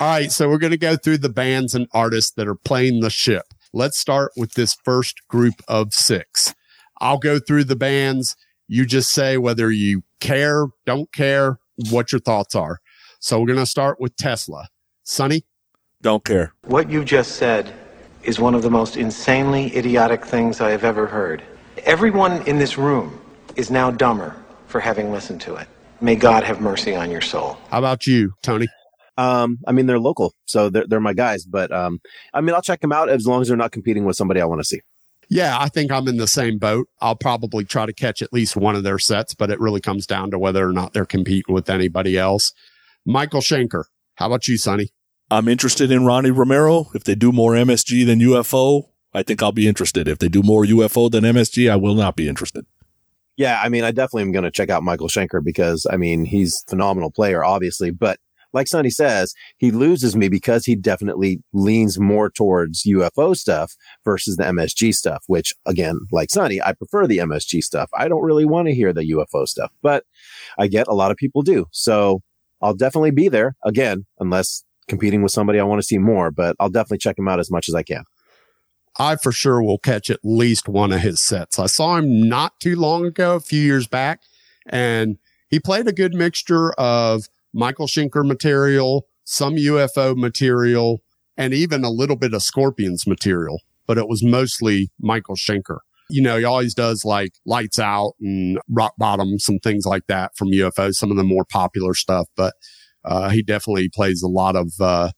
[0.00, 3.00] All right, so we're going to go through the bands and artists that are playing
[3.00, 3.42] the ship.
[3.72, 6.54] Let's start with this first group of six.
[7.00, 8.36] I'll go through the bands.
[8.68, 11.58] You just say whether you care, don't care,
[11.90, 12.78] what your thoughts are.
[13.18, 14.68] So we're going to start with Tesla.
[15.02, 15.44] Sonny?
[16.00, 16.54] Don't care.
[16.62, 17.74] What you just said
[18.22, 21.42] is one of the most insanely idiotic things I have ever heard.
[21.78, 23.20] Everyone in this room
[23.56, 24.36] is now dumber
[24.68, 25.66] for having listened to it.
[26.00, 27.58] May God have mercy on your soul.
[27.70, 28.68] How about you, Tony?
[29.18, 32.00] Um, I mean, they're local, so they're, they're my guys, but, um,
[32.32, 34.44] I mean, I'll check them out as long as they're not competing with somebody I
[34.44, 34.80] want to see.
[35.28, 36.88] Yeah, I think I'm in the same boat.
[37.00, 40.06] I'll probably try to catch at least one of their sets, but it really comes
[40.06, 42.52] down to whether or not they're competing with anybody else.
[43.04, 43.84] Michael Schenker.
[44.14, 44.90] How about you, Sonny?
[45.30, 46.86] I'm interested in Ronnie Romero.
[46.94, 50.08] If they do more MSG than UFO, I think I'll be interested.
[50.08, 52.64] If they do more UFO than MSG, I will not be interested.
[53.36, 56.24] Yeah, I mean, I definitely am going to check out Michael Schenker because, I mean,
[56.24, 58.18] he's a phenomenal player, obviously, but
[58.52, 64.36] like Sonny says, he loses me because he definitely leans more towards UFO stuff versus
[64.36, 67.90] the MSG stuff, which again, like Sonny, I prefer the MSG stuff.
[67.96, 70.04] I don't really want to hear the UFO stuff, but
[70.58, 71.66] I get a lot of people do.
[71.72, 72.22] So
[72.62, 76.56] I'll definitely be there again, unless competing with somebody I want to see more, but
[76.58, 78.04] I'll definitely check him out as much as I can.
[78.98, 81.58] I for sure will catch at least one of his sets.
[81.58, 84.22] I saw him not too long ago, a few years back,
[84.66, 91.02] and he played a good mixture of Michael Schenker material, some UFO material,
[91.36, 95.78] and even a little bit of Scorpions material, but it was mostly Michael Schenker.
[96.10, 100.32] You know, he always does like lights out and rock bottom, some things like that
[100.36, 102.54] from UFO, some of the more popular stuff, but
[103.04, 105.10] uh, he definitely plays a lot of uh,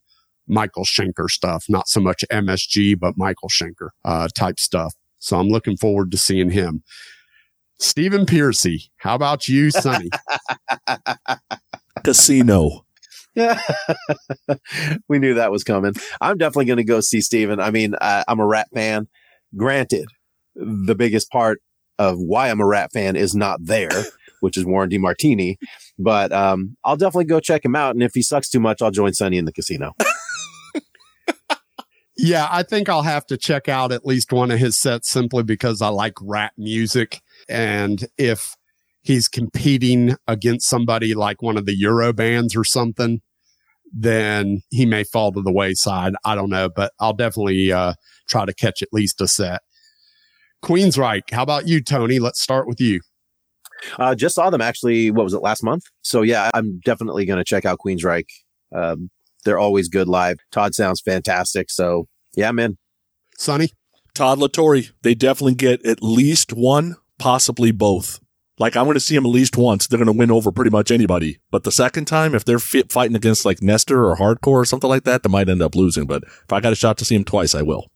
[0.47, 4.95] Michael Schenker stuff, not so much MSG, but Michael Schenker uh, type stuff.
[5.19, 6.83] So I'm looking forward to seeing him.
[7.79, 10.11] Stephen Pearcy, how about you, Sonny?
[12.05, 12.85] Casino.
[13.35, 13.61] Yeah.
[15.09, 15.95] we knew that was coming.
[16.21, 17.61] I'm definitely going to go see Steven.
[17.61, 19.09] I mean, I, I'm a Ratt fan.
[19.57, 20.07] Granted,
[20.55, 21.61] the biggest part
[21.99, 24.05] of why I'm a Ratt fan is not there,
[24.41, 25.57] which is Warren DeMartini.
[25.99, 27.95] But um, I'll definitely go check him out.
[27.95, 29.95] And if he sucks too much, I'll join Sonny in the casino.
[32.23, 35.43] Yeah, I think I'll have to check out at least one of his sets simply
[35.43, 37.23] because I like Ratt music.
[37.49, 38.57] And if
[39.03, 43.21] he's competing against somebody like one of the Euro bands or something,
[43.93, 46.15] then he may fall to the wayside.
[46.25, 47.95] I don't know, but I'll definitely uh,
[48.29, 49.63] try to catch at least a set.
[50.63, 52.19] Queensryche, how about you, Tony?
[52.19, 53.01] Let's start with you.
[53.99, 55.11] Uh, just saw them actually.
[55.11, 55.85] What was it last month?
[56.03, 58.25] So yeah, I'm definitely going to check out Queensryche.
[58.75, 59.11] Um,
[59.45, 60.37] they're always good live.
[60.53, 61.71] Todd sounds fantastic.
[61.71, 62.77] So yeah, man.
[63.39, 63.71] Sonny?
[64.15, 68.21] Todd La Torre, they definitely get at least one, possibly both.
[68.61, 69.87] Like I'm going to see them at least once.
[69.87, 71.41] They're going to win over pretty much anybody.
[71.51, 74.91] But the second time, if they're fit fighting against like Nestor or Hardcore or something
[74.91, 76.05] like that, they might end up losing.
[76.05, 77.87] But if I got a shot to see him twice, I will.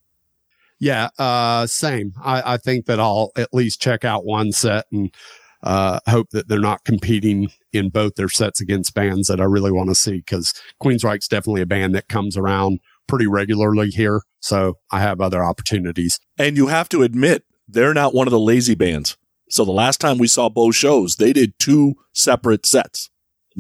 [0.81, 2.15] Yeah, uh, same.
[2.23, 5.15] I, I think that I'll at least check out one set and
[5.63, 9.71] uh, hope that they're not competing in both their sets against bands that I really
[9.71, 14.23] want to see because Queensryche's definitely a band that comes around pretty regularly here.
[14.41, 16.19] So I have other opportunities.
[16.39, 19.19] And you have to admit, they're not one of the lazy bands.
[19.51, 23.11] So the last time we saw both shows, they did two separate sets.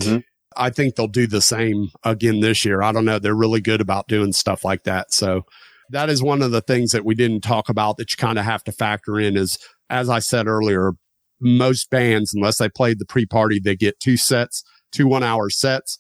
[0.00, 0.18] Mm-hmm.
[0.56, 2.82] I think they'll do the same again this year.
[2.82, 3.18] I don't know.
[3.18, 5.12] They're really good about doing stuff like that.
[5.12, 5.42] So
[5.90, 8.44] that is one of the things that we didn't talk about that you kind of
[8.44, 9.58] have to factor in is,
[9.90, 10.92] as I said earlier,
[11.40, 15.98] most bands, unless they played the pre-party, they get two sets, two one hour sets.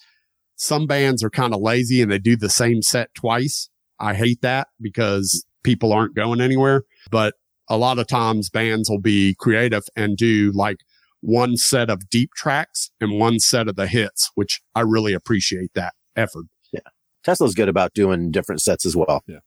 [0.56, 3.68] Some bands are kind of lazy and they do the same set twice.
[3.98, 7.34] I hate that because people aren't going anywhere, but
[7.68, 10.78] a lot of times bands will be creative and do like
[11.20, 15.72] one set of deep tracks and one set of the hits, which I really appreciate
[15.74, 16.44] that effort.
[16.72, 16.80] Yeah.
[17.22, 19.22] Tesla's good about doing different sets as well.
[19.26, 19.38] Yeah.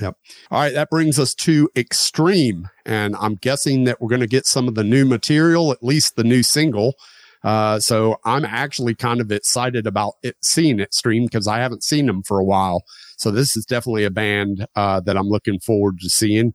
[0.00, 0.16] Yep.
[0.50, 0.74] All right.
[0.74, 2.68] That brings us to Extreme.
[2.84, 6.16] And I'm guessing that we're going to get some of the new material, at least
[6.16, 6.96] the new single.
[7.42, 12.06] Uh, so I'm actually kind of excited about it, seeing Extreme because I haven't seen
[12.06, 12.82] them for a while.
[13.16, 16.52] So this is definitely a band, uh, that I'm looking forward to seeing.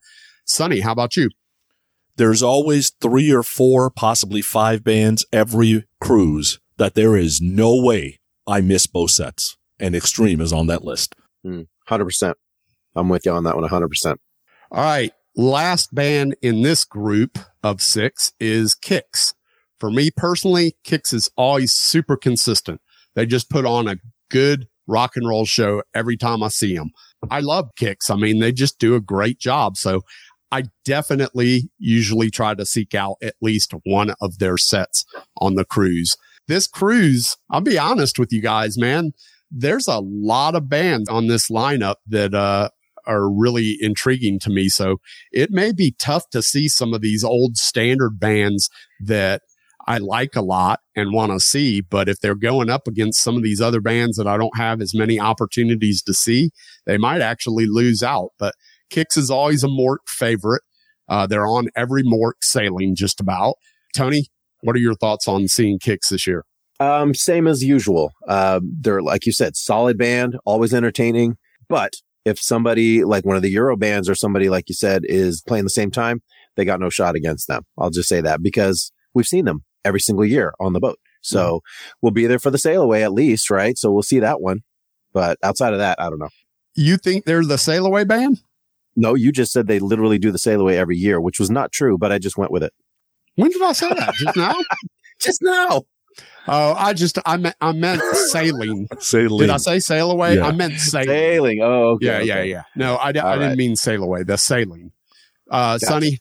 [0.52, 1.30] Sonny, how about you?
[2.18, 8.20] There's always three or four, possibly five bands every cruise that there is no way
[8.46, 9.58] I miss both sets.
[9.80, 11.16] And Extreme is on that list.
[11.46, 12.34] Mm, 100%.
[12.96, 14.18] I'm with you on that one 100%.
[14.72, 15.12] All right.
[15.36, 19.34] Last band in this group of six is Kix.
[19.80, 22.82] For me personally, Kix is always super consistent.
[23.16, 23.96] They just put on a
[24.30, 26.92] good rock and roll show every time I see them.
[27.30, 28.10] I love Kix.
[28.10, 29.78] I mean, they just do a great job.
[29.78, 30.02] So
[30.52, 35.06] I definitely usually try to seek out at least one of their sets
[35.38, 36.18] on the cruise.
[36.48, 39.12] This cruise, I'll be honest with you guys, man.
[39.50, 42.70] There's a lot of bands on this lineup that, uh,
[43.08, 44.70] are really intriguing to me.
[44.70, 44.98] So
[45.32, 49.42] it may be tough to see some of these old standard bands that
[49.88, 51.82] I like a lot and want to see.
[51.82, 54.82] But if they're going up against some of these other bands that I don't have
[54.82, 56.52] as many opportunities to see,
[56.86, 58.30] they might actually lose out.
[58.38, 58.54] But
[58.91, 60.63] Kix is always a MORC favorite.
[61.08, 63.56] Uh, they're on every MORC sailing just about.
[63.95, 64.27] Tony,
[64.62, 66.45] what are your thoughts on seeing Kix this year?
[66.80, 68.12] Um, same as usual.
[68.27, 71.38] Uh, they're, like you said, solid band, always entertaining.
[71.69, 71.93] But
[72.25, 75.63] if somebody like one of the Euro bands or somebody, like you said, is playing
[75.63, 76.21] the same time,
[76.56, 77.63] they got no shot against them.
[77.77, 80.99] I'll just say that because we've seen them every single year on the boat.
[81.21, 81.62] So
[82.01, 83.77] we'll be there for the sail away at least, right?
[83.77, 84.62] So we'll see that one.
[85.13, 86.30] But outside of that, I don't know.
[86.73, 88.41] You think they're the sail away band?
[88.95, 91.71] No, you just said they literally do the sail away every year, which was not
[91.71, 92.73] true, but I just went with it.
[93.36, 94.13] When did I say that?
[94.15, 94.56] Just now?
[95.19, 95.84] just now.
[96.47, 98.88] Oh, I just I meant I meant sailing.
[98.99, 99.39] Sailing.
[99.39, 100.36] Did I say sail away?
[100.36, 100.47] Yeah.
[100.47, 101.08] I meant sailing.
[101.08, 101.60] Sailing.
[101.62, 102.06] Oh, okay.
[102.06, 102.49] yeah, yeah, okay.
[102.49, 102.63] yeah.
[102.75, 103.58] No, I, di- All I didn't right.
[103.58, 104.23] mean sail away.
[104.23, 104.91] The sailing.
[105.49, 105.86] Uh, Gotcha.
[105.86, 106.19] Sonny,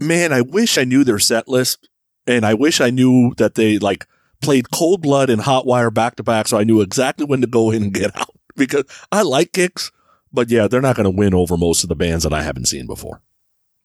[0.00, 1.88] Man, I wish I knew their set list
[2.26, 4.06] and I wish I knew that they like
[4.40, 6.48] played cold blood and hot wire back to back.
[6.48, 9.92] So I knew exactly when to go in and get out because I like Kix,
[10.32, 12.66] but yeah, they're not going to win over most of the bands that I haven't
[12.66, 13.22] seen before.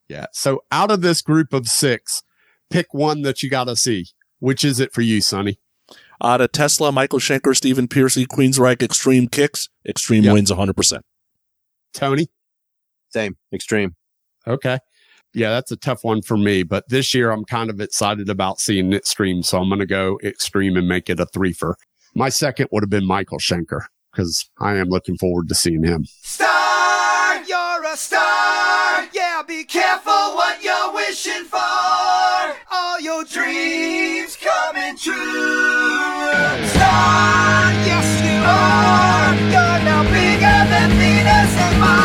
[0.10, 0.28] yeah.
[0.34, 2.24] So out of this group of six,
[2.70, 4.08] pick one that you got to see.
[4.40, 5.60] Which is it for you, Sonny?
[6.24, 10.34] Out of Tesla, Michael Schenker, Stephen Pearcy, Queensryche, Extreme Kix, Extreme Yep.
[10.34, 11.02] wins 100%.
[11.94, 12.28] Tony?
[13.10, 13.38] Same.
[13.54, 13.96] Extreme.
[14.48, 14.80] Okay.
[15.34, 16.64] Yeah, that's a tough one for me.
[16.64, 19.44] But this year, I'm kind of excited about seeing Extreme.
[19.44, 21.74] So I'm going to go extreme and make it a threefer.
[22.14, 23.86] My second would have been Michael Schenker
[24.16, 26.06] because I am looking forward to seeing him.
[26.22, 29.08] Star, you're a star.
[29.14, 31.60] Yeah, be careful what you're wishing for.
[32.72, 35.14] All your dreams coming true.
[36.76, 39.52] Star, yes, you born.
[39.52, 42.05] You're now bigger than Venus and Mars.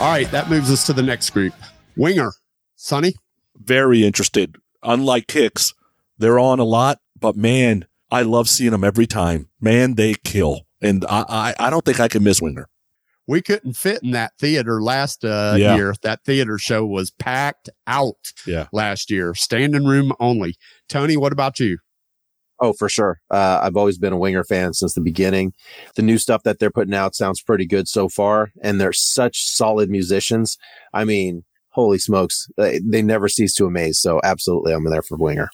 [0.00, 1.52] All right, that moves us to the next group.
[1.94, 2.32] Winger,
[2.74, 3.12] Sonny.
[3.54, 4.56] Very interested.
[4.82, 5.74] Unlike Kix,
[6.16, 9.50] they're on a lot, but man, I love seeing them every time.
[9.60, 10.62] Man, they kill.
[10.80, 12.66] And I, I, I don't think I can miss Winger.
[13.26, 15.76] We couldn't fit in that theater last uh, Yeah.
[15.76, 15.94] year.
[16.00, 18.68] That theater show was packed out Yeah.
[18.72, 20.56] last year, standing room only.
[20.88, 21.76] Tony, what about you?
[22.60, 23.20] Oh, for sure.
[23.30, 25.54] Uh, I've always been a Winger fan since the beginning.
[25.96, 29.44] The new stuff that they're putting out sounds pretty good so far, and they're such
[29.44, 30.58] solid musicians.
[30.92, 33.98] I mean, holy smokes, they, they never cease to amaze.
[33.98, 35.48] So, absolutely, I'm there for Winger.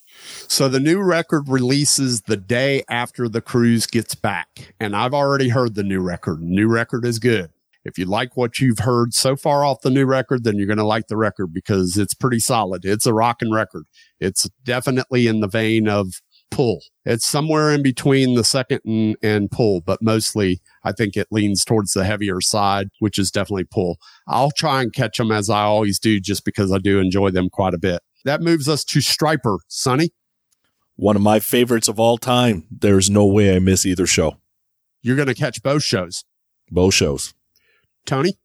[0.48, 4.74] So the new record releases the day after the cruise gets back.
[4.80, 6.42] And I've already heard the new record.
[6.42, 7.50] New record is good.
[7.84, 10.76] If you like what you've heard so far off the new record, then you're going
[10.78, 12.84] to like the record because it's pretty solid.
[12.84, 13.84] It's a rockin' record.
[14.18, 16.20] It's definitely in the vein of
[16.50, 16.80] pull.
[17.04, 21.64] It's somewhere in between the second and, and pull, but mostly I think it leans
[21.64, 23.98] towards the heavier side, which is definitely pull.
[24.26, 27.48] I'll try and catch them as I always do, just because I do enjoy them
[27.50, 28.02] quite a bit.
[28.24, 30.10] That moves us to Stryper, Sonny.
[30.96, 32.66] One of my favorites of all time.
[32.70, 34.38] There's no way I miss either show.
[35.02, 36.24] You're going to catch both shows.
[36.70, 37.34] Both shows.
[38.06, 38.38] Tony?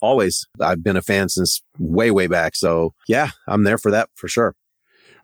[0.00, 0.46] Always.
[0.60, 2.54] I've been a fan since way, way back.
[2.54, 4.54] So, yeah, I'm there for that for sure.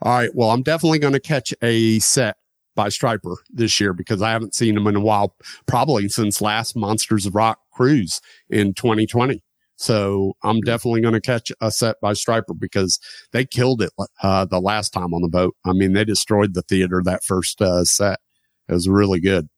[0.04, 0.30] All right.
[0.34, 2.36] Well, I'm definitely going to catch a set
[2.76, 5.34] by Stryper this year because I haven't seen them in a while,
[5.66, 9.42] probably since last Monsters of Rock cruise in 2020.
[9.76, 13.00] So I'm definitely going to catch a set by Stryper because
[13.32, 13.92] they killed it
[14.22, 15.56] uh, the last time on the boat.
[15.64, 18.20] I mean, they destroyed the theater that first uh, set.
[18.68, 19.48] It was really good.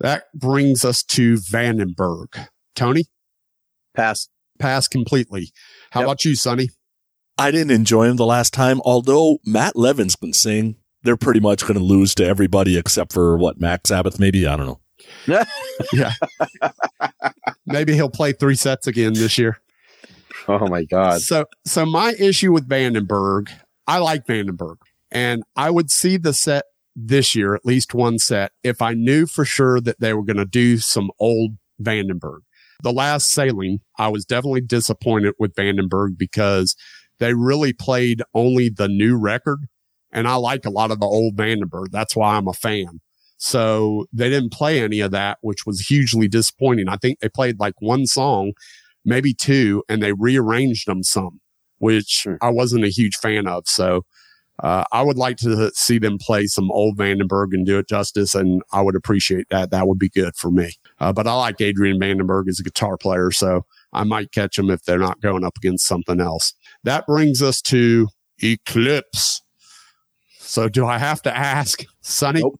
[0.00, 2.48] That brings us to Vandenberg.
[2.74, 3.04] Tony?
[3.94, 4.28] Pass.
[4.58, 5.52] Pass completely.
[5.90, 6.06] How Yep.
[6.06, 6.70] about you, Sonny?
[7.40, 10.76] I didn't enjoy him the last time, although Mats Levén can sing.
[11.04, 14.46] They're pretty much going to lose to everybody except for what, Max Sabbath, maybe?
[14.46, 14.80] I don't know.
[15.94, 16.12] Yeah.
[17.64, 19.58] Maybe he'll play three sets again this year.
[20.48, 21.22] Oh, my God.
[21.22, 23.48] So, so my issue with Vandenberg,
[23.86, 24.76] I like Vandenberg
[25.10, 26.64] and I would see the set
[26.94, 30.36] this year, at least one set, if I knew for sure that they were going
[30.36, 32.40] to do some old Vandenberg.
[32.82, 36.76] The last sailing, I was definitely disappointed with Vandenberg because
[37.20, 39.60] they really played only the new record.
[40.12, 41.92] And I like a lot of the old Vandenberg.
[41.92, 43.00] That's why I'm a fan.
[43.36, 46.88] So they didn't play any of that, which was hugely disappointing.
[46.88, 48.52] I think they played like one song,
[49.04, 51.40] maybe two, and they rearranged them some,
[51.78, 53.68] which I wasn't a huge fan of.
[53.68, 54.02] So,
[54.62, 58.34] uh, I would like to see them play some old Vandenberg and do it justice.
[58.34, 59.70] And I would appreciate that.
[59.70, 60.74] That would be good for me.
[60.98, 63.30] Uh, but I like Adrian Vandenberg as a guitar player.
[63.30, 66.52] So I might catch them if they're not going up against something else.
[66.84, 68.08] That brings us to
[68.42, 69.42] Eclipse.
[70.38, 72.42] So do I have to ask Sonny?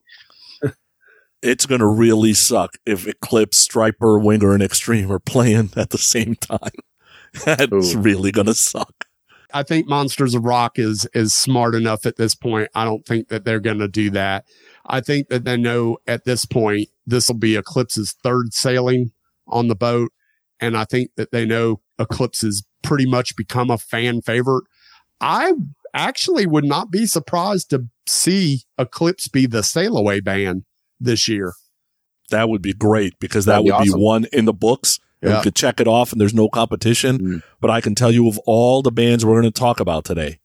[1.42, 5.96] It's going to really suck if Eclipse, Stryper, Winger, and Extreme are playing at the
[5.96, 6.68] same time.
[7.46, 9.06] That's really going to suck.
[9.52, 12.68] I think Monsters of Rock is is smart enough at this point.
[12.74, 14.44] I don't think that they're going to do that.
[14.86, 19.12] I think that they know at this point this will be Eclipse's third sailing
[19.46, 20.12] on the boat,
[20.60, 24.64] and I think that they know Eclipse has pretty much become a fan favorite.
[25.20, 25.52] I
[25.94, 30.64] actually would not be surprised to see Eclipse be the sail away band
[30.98, 31.54] this year.
[32.30, 34.00] That would be great because that That'd be would be awesome.
[34.00, 34.98] one in the books.
[35.20, 35.38] and Yeah.
[35.38, 37.18] We could check it off and there's no competition.
[37.18, 37.42] Mm.
[37.60, 40.38] But I can tell you of all the bands we're going to talk about today,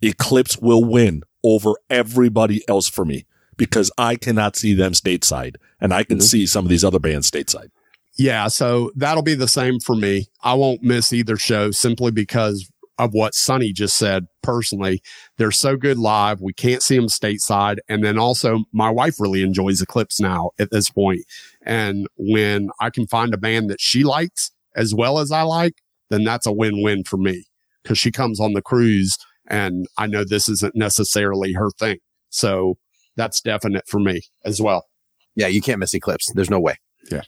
[0.00, 3.26] Eclipse will win over everybody else for me
[3.56, 6.24] because I cannot see them stateside and I can mm-hmm.
[6.24, 7.70] see some of these other bands stateside.
[8.16, 10.26] Yeah, so that'll be the same for me.
[10.42, 15.02] I won't miss either show simply because of what Sonny just said personally.
[15.36, 16.40] They're so good live.
[16.40, 17.78] We can't see them stateside.
[17.88, 21.22] And then also my wife really enjoys Eclipse now at this point.
[21.66, 25.82] And when I can find a band that she likes as well as I like,
[26.10, 27.46] then that's a win-win for me
[27.82, 31.98] because she comes on the cruise and I know this isn't necessarily her thing.
[32.30, 32.76] So
[33.16, 34.86] that's definite for me as well.
[35.34, 36.30] Yeah, you can't miss Eclipse.
[36.32, 36.76] There's no way.
[37.10, 37.22] Yeah.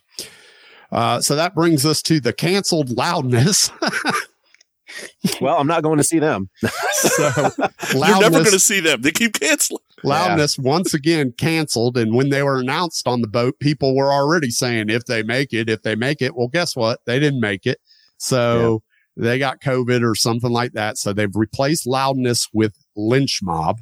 [0.92, 3.70] Uh, so that brings us to the canceled loudness.
[5.40, 6.48] well, I'm not going to see them.
[6.92, 7.50] so
[7.92, 9.02] You're never going to see them.
[9.02, 9.82] They keep canceling.
[10.04, 11.96] Loudness once again canceled.
[11.96, 15.52] And when they were announced on the boat, people were already saying, if they make
[15.52, 17.00] it, if they make it, well, guess what?
[17.06, 17.80] They didn't make it.
[18.18, 18.82] So
[19.16, 20.98] they got COVID or something like that.
[20.98, 23.80] So they've replaced Loudness with Lynch Mob.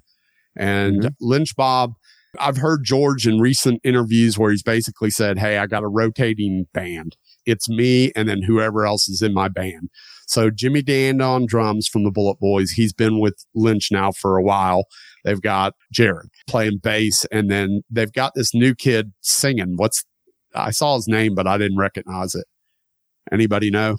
[0.57, 1.94] And Lynch Mob,
[2.39, 6.66] I've heard George in recent interviews where he's basically said, Hey, I got a rotating
[6.72, 7.16] band.
[7.47, 9.91] It's me and then whoever else is in my band.
[10.26, 12.70] So Jimmy Dan on drums from the Bullet Boys.
[12.70, 14.85] He's been with Lynch now for a while.
[15.24, 19.74] They've got Jared playing bass and then they've got this new kid singing.
[19.76, 20.05] What's,
[20.55, 22.47] I saw his name, but I didn't recognize it.
[23.32, 23.97] Anybody know?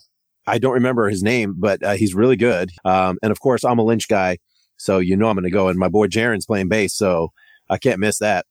[0.47, 2.69] I don't remember his name, but uh, he's really good.
[2.83, 4.37] Um, and of course, I'm a Lynch guy,
[4.77, 5.69] so you know I'm going to go.
[5.69, 7.31] And my boy Jaron's playing bass, so
[7.69, 8.45] I can't miss that.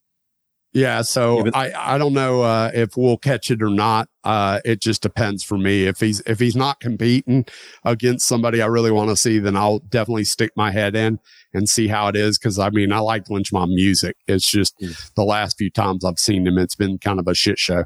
[0.72, 1.02] Yeah.
[1.02, 4.08] So Even- I, I don't know, uh, if we'll catch it or not.
[4.24, 5.84] Uh, it just depends for me.
[5.84, 7.46] If he's, if he's not competing
[7.84, 11.20] against somebody I really want to see, then I'll definitely stick my head in
[11.52, 12.38] and see how it is.
[12.38, 14.16] Cause I mean, I like Lynch Mob music.
[14.26, 14.74] It's just
[15.14, 17.84] the last few times I've seen him, it's been kind of a shit show.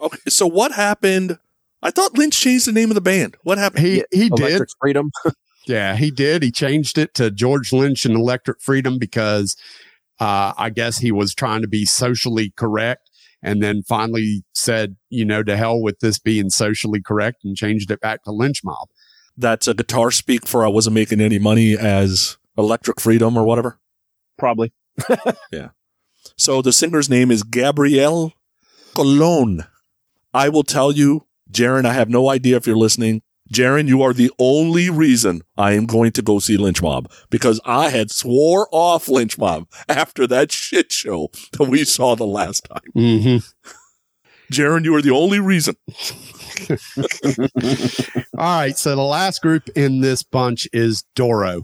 [0.00, 1.38] Okay, so what happened?
[1.82, 3.36] I thought Lynch changed the name of the band.
[3.42, 3.84] What happened?
[3.84, 4.62] He, he did.
[4.80, 5.10] Freedom.
[5.68, 6.42] Yeah, he did.
[6.42, 9.54] He changed it to George Lynch and Electric Freedom because
[10.20, 13.10] uh, I guess he was trying to be socially correct
[13.42, 17.90] and then finally said, you know, to hell with this being socially correct and changed
[17.90, 18.88] it back to Lynch Mob.
[19.36, 23.78] That's a guitar speak for I wasn't making any money as Electric Freedom or whatever.
[24.36, 24.72] Probably.
[25.52, 25.68] Yeah.
[26.36, 28.32] So the singer's name is Gabriel
[28.94, 29.64] Colon.
[30.34, 33.22] I will tell you, Jaron, I have no idea if you're listening.
[33.52, 37.60] Jaron, you are the only reason I am going to go see Lynch Mob because
[37.64, 42.68] I had swore off Lynch Mob after that shit show that we saw the last
[42.70, 42.92] time.
[42.94, 43.38] Mm-hmm.
[44.52, 45.76] Jaron, you are the only reason.
[48.38, 48.76] All right.
[48.78, 51.62] So the last group in this bunch is Doro.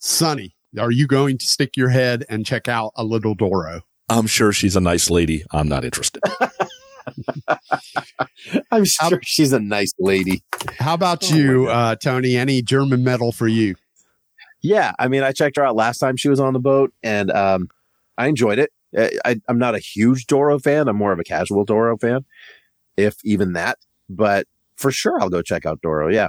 [0.00, 3.82] Sonny, are you going to stick your head and check out a little Doro?
[4.08, 5.44] I'm sure she's a nice lady.
[5.52, 6.22] I'm not interested.
[8.70, 10.42] I'm sure she's a nice lady.
[10.78, 12.36] How about you, uh, Tony?
[12.36, 13.74] Any German metal for you?
[14.62, 17.30] Yeah, I mean, I checked her out last time she was on the boat, and
[17.30, 17.68] um,
[18.18, 18.72] I enjoyed it.
[18.96, 20.88] I, I, I'm not a huge Doro fan.
[20.88, 22.24] I'm more of a casual Doro fan,
[22.96, 23.78] if even that.
[24.08, 24.46] But
[24.76, 26.08] for sure, I'll go check out Doro.
[26.08, 26.28] Yeah,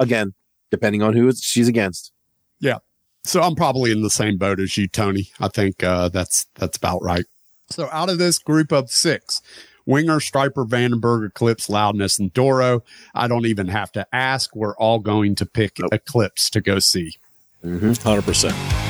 [0.00, 0.34] again,
[0.70, 2.12] depending on who she's against.
[2.60, 2.78] Yeah.
[3.24, 5.30] So I'm probably in the same boat as you, Tony.
[5.40, 7.24] I think uh, that's that's about right.
[7.70, 9.40] So out of this group of six,
[9.86, 12.82] Winger, Stryper, Vandenberg, Eclipse, Loudness, and Doro,
[13.14, 14.54] I don't even have to ask.
[14.56, 17.16] We're all going to pick Eclipse to go see.
[17.64, 17.92] Mm-hmm.
[17.92, 18.83] 100%.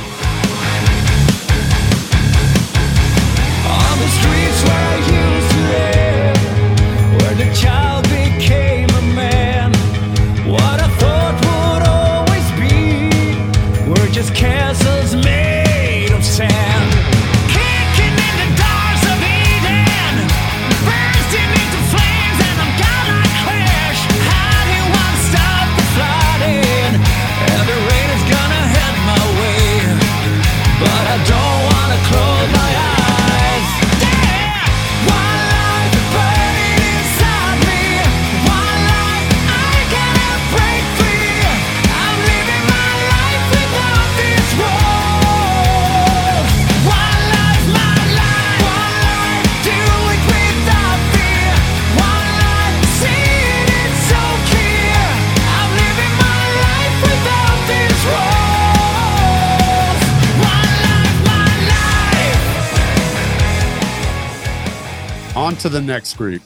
[65.74, 66.42] The next group.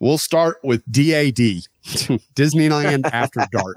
[0.00, 1.36] We'll start with DAD,
[2.34, 3.76] Disneyland After Dark.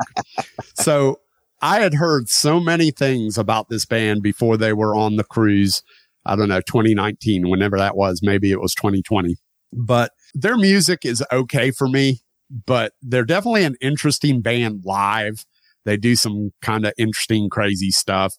[0.73, 1.19] So
[1.61, 5.83] I had heard so many things about this band before they were on the cruise.
[6.25, 8.21] I don't know, 2019, whenever that was.
[8.23, 9.35] Maybe it was 2020.
[9.71, 12.21] But their music is okay for me,
[12.65, 15.45] but they're definitely an interesting band live.
[15.85, 18.35] They do some kind of interesting, crazy stuff.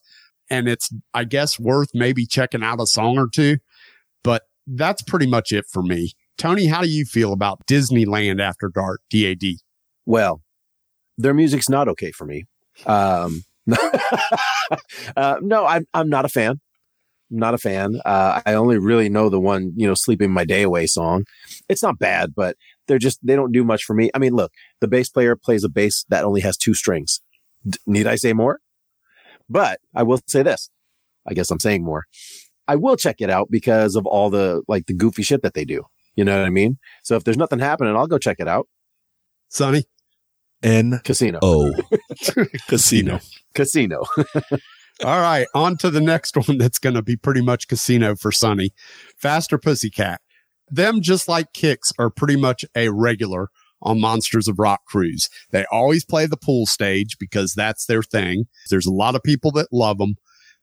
[0.51, 3.59] And it's, I guess, worth maybe checking out a song or two.
[4.25, 6.15] But that's pretty much it for me.
[6.39, 9.57] Tony, how do you feel about Disneyland After Dark, DAD?
[10.07, 10.43] Well,
[11.19, 12.45] their music's not okay for me.
[12.87, 13.45] Um,
[15.17, 16.61] uh, no, I'm I'm not a fan.
[17.31, 18.01] I'm not a fan.
[18.05, 21.25] Uh, I only really know the one, you know, "Sleeping My Day Away" song.
[21.69, 22.57] It's not bad, but
[22.89, 24.11] they're just they don't do much for me.
[24.15, 27.21] I mean, look, the bass player plays a bass that only has two strings.
[27.67, 28.59] D- need I say more?
[29.49, 30.71] But I will say this.
[31.27, 32.05] I guess I'm saying more.
[32.67, 35.65] I will check it out because of all the like the goofy shit that they
[35.65, 35.85] do.
[36.15, 36.79] You know what I mean?
[37.03, 38.69] So if there's nothing happening, I'll go check it out.
[39.49, 39.85] Sonny?
[40.63, 41.39] N Casino.
[41.43, 41.73] O
[42.69, 43.21] Casino.
[43.55, 44.03] Casino.
[45.05, 48.31] All right, on to the next one that's going to be pretty much casino for
[48.31, 48.71] Sonny.
[49.17, 50.21] Faster Pussycat.
[50.71, 53.49] Them, just like Kicks, are pretty much a regular
[53.83, 55.29] on Monsters of Rock Cruise.
[55.51, 58.45] They always play the pool stage because that's their thing.
[58.71, 60.15] There's a lot of people that love them.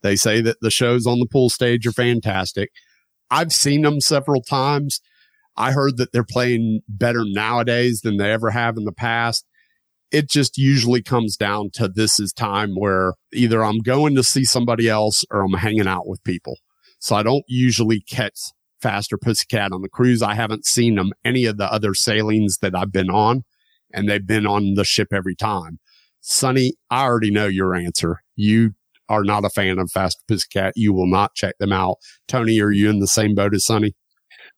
[0.02, 2.70] They say that the shows on the pool stage are fantastic.
[3.30, 5.02] I've seen them several times.
[5.60, 9.46] I heard that they're playing better nowadays than they ever have in the past
[10.12, 14.44] it just usually comes down to this is time where either I'm going to see
[14.44, 16.58] somebody else or I'm hanging out with people.
[17.00, 18.40] So I don't usually catch
[18.82, 20.24] Faster Pussycat on the cruise.
[20.24, 23.44] I haven't seen them any of the other sailings that I've been on
[23.94, 25.80] and they've been on the ship every time.
[26.22, 28.22] Sonny, I already know your answer.
[28.36, 28.72] You
[29.08, 30.74] are not a fan of Faster Pussycat.
[30.76, 31.98] You will not check them out.
[32.28, 33.96] Tony, are you in the same boat as Sonny?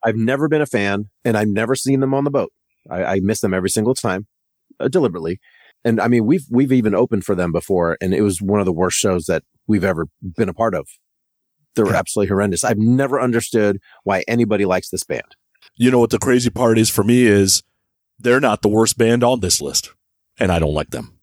[0.04, 2.52] I've never been a fan and I've never seen them on the boat.
[2.90, 4.28] I, I miss them every single time
[4.80, 5.40] uh, deliberately.
[5.84, 8.66] And I mean, we've, we've even opened for them before and it was one of
[8.66, 10.88] the worst shows that we've ever been a part of.
[11.76, 12.64] They were absolutely horrendous.
[12.64, 15.36] I've never understood why anybody likes this band.
[15.76, 17.64] You know what the crazy part is for me is
[18.20, 19.94] they're not the worst band on this list,
[20.40, 21.18] and I don't like them.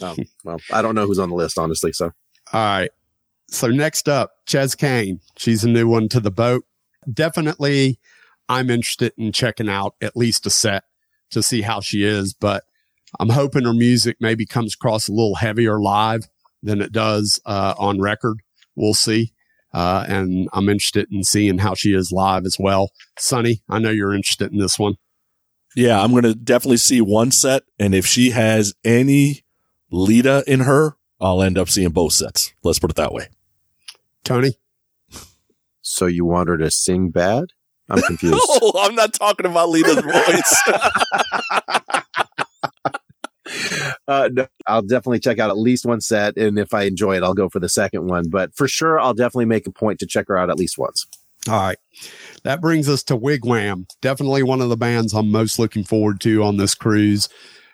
[0.00, 1.92] Um, well, I don't know who's on the list, honestly.
[1.92, 2.06] So,
[2.52, 2.90] All right.
[3.48, 5.20] So next up, Chez Kane.
[5.36, 6.64] She's a new one to the boat.
[7.12, 7.98] Definitely,
[8.48, 10.84] I'm interested in checking out at least a set
[11.30, 12.64] to see how she is, but
[13.18, 16.28] I'm hoping her music maybe comes across a little heavier live
[16.62, 18.40] than it does uh, on record.
[18.74, 19.32] We'll see.
[19.72, 22.90] Uh, and I'm interested in seeing how she is live as well.
[23.18, 24.94] Sonny, I know you're interested in this one.
[25.74, 27.64] Yeah, I'm going to definitely see one set.
[27.78, 29.44] And if she has any
[29.90, 32.52] Lita in her, I'll end up seeing both sets.
[32.62, 33.28] Let's put it that way.
[34.22, 34.54] Tony?
[35.84, 37.44] So you want her to sing bad?
[37.88, 38.42] I'm confused.
[38.62, 40.62] No, I'm not talking about Lita's voice.
[44.08, 46.36] uh, no, I'll definitely check out at least one set.
[46.36, 48.30] And if I enjoy it, I'll go for the second one.
[48.30, 51.06] But for sure, I'll definitely make a point to check her out at least once.
[51.46, 51.78] All right.
[52.44, 53.86] That brings us to Wig Wam.
[54.00, 57.28] Definitely one of the bands I'm most looking forward to on this cruise.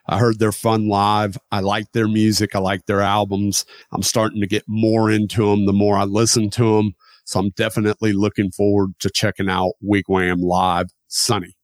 [0.09, 1.39] I heard they're fun live.
[1.53, 2.57] I like their music.
[2.57, 3.65] I like their albums.
[3.93, 6.97] I'm starting to get more into them the more I listen to them.
[7.31, 10.87] So I'm definitely looking forward to checking out Wig Wam live.
[11.07, 11.55] Sonny.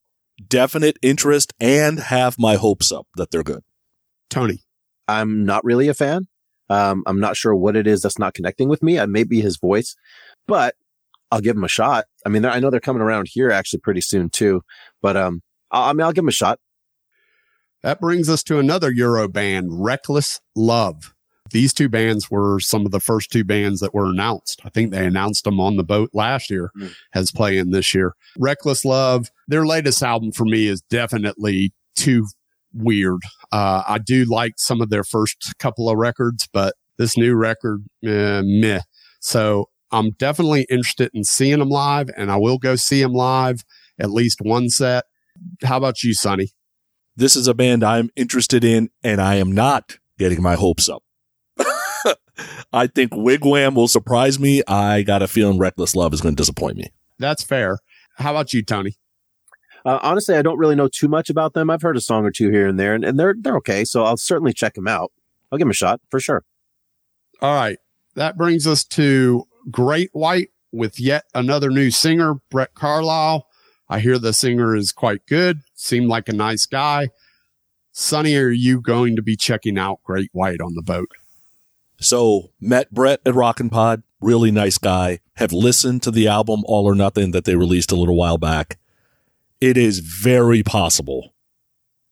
[0.47, 3.63] Definite interest and have my hopes up that they're good.
[4.29, 4.59] Tony.
[5.09, 6.27] I'm not really a fan.
[6.69, 8.97] Um, I'm not sure what it is that's not connecting with me.
[8.97, 9.97] It may be his voice,
[10.47, 10.75] but
[11.31, 12.05] I'll give him a shot.
[12.25, 14.61] I mean, I know they're coming around here actually pretty soon too,
[15.01, 16.59] but, um, I, I mean, I'll give him a shot.
[17.83, 21.13] That brings us to another Euro band, Reckless Love.
[21.51, 24.61] These two bands were some of the first two bands that were announced.
[24.65, 26.93] I think they announced them on the boat last year Mm.
[27.15, 28.13] as playing this year.
[28.37, 32.27] Reckless Love, their latest album for me is definitely too
[32.73, 33.21] weird.
[33.51, 37.83] Uh, I do like some of their first couple of records, but this new record,
[38.05, 38.81] eh, meh.
[39.19, 43.63] So I'm definitely interested in seeing them live and I will go see them live
[43.99, 45.05] at least one set.
[45.63, 46.49] How about you, Sonny?
[47.15, 51.01] This is a band I'm interested in, and I am not getting my hopes up.
[52.73, 54.61] I think Wig Wam will surprise me.
[54.67, 56.91] I got a feeling Reckless Love is going to disappoint me.
[57.19, 57.79] That's fair.
[58.17, 58.97] How about you, Tony?
[59.85, 61.69] Uh, honestly, I don't really know too much about them.
[61.69, 63.85] I've heard a song or two here and there, and, and they're they're okay.
[63.85, 65.11] So I'll certainly check them out.
[65.51, 66.43] I'll give them a shot for sure.
[67.41, 67.77] All right.
[68.15, 73.47] That brings us to Great White with yet another new singer, Brett Carlisle.
[73.89, 77.09] I hear the singer is quite good, seemed like a nice guy.
[77.91, 81.09] Sonny, are you going to be checking out Great White on the boat?
[81.99, 85.19] So met Brett at Rockin' Pod, really nice guy.
[85.35, 88.77] Have listened to the album All or Nothing that they released a little while back.
[89.59, 91.33] It is very possible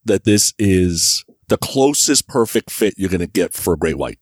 [0.03, 4.19] that this is the closest perfect fit you're going to get for Great White.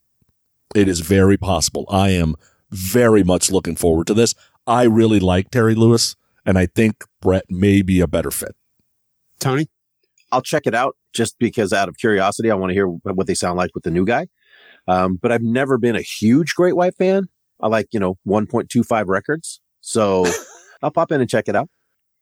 [0.75, 1.85] It is very possible.
[1.89, 2.35] I am
[2.71, 4.33] very much looking forward to this.
[4.65, 8.55] I really like Terry Ilous, and I think Brett may be a better fit.
[9.39, 9.69] Tony?
[10.31, 13.35] I'll check it out just because out of curiosity, I want to hear what they
[13.35, 14.27] sound like with the new guy.
[14.87, 17.29] Um, but I've never been a huge Great White fan.
[17.59, 19.61] I like, you know, 1.25 records.
[19.81, 20.25] So
[20.81, 21.69] I'll pop in and check it out.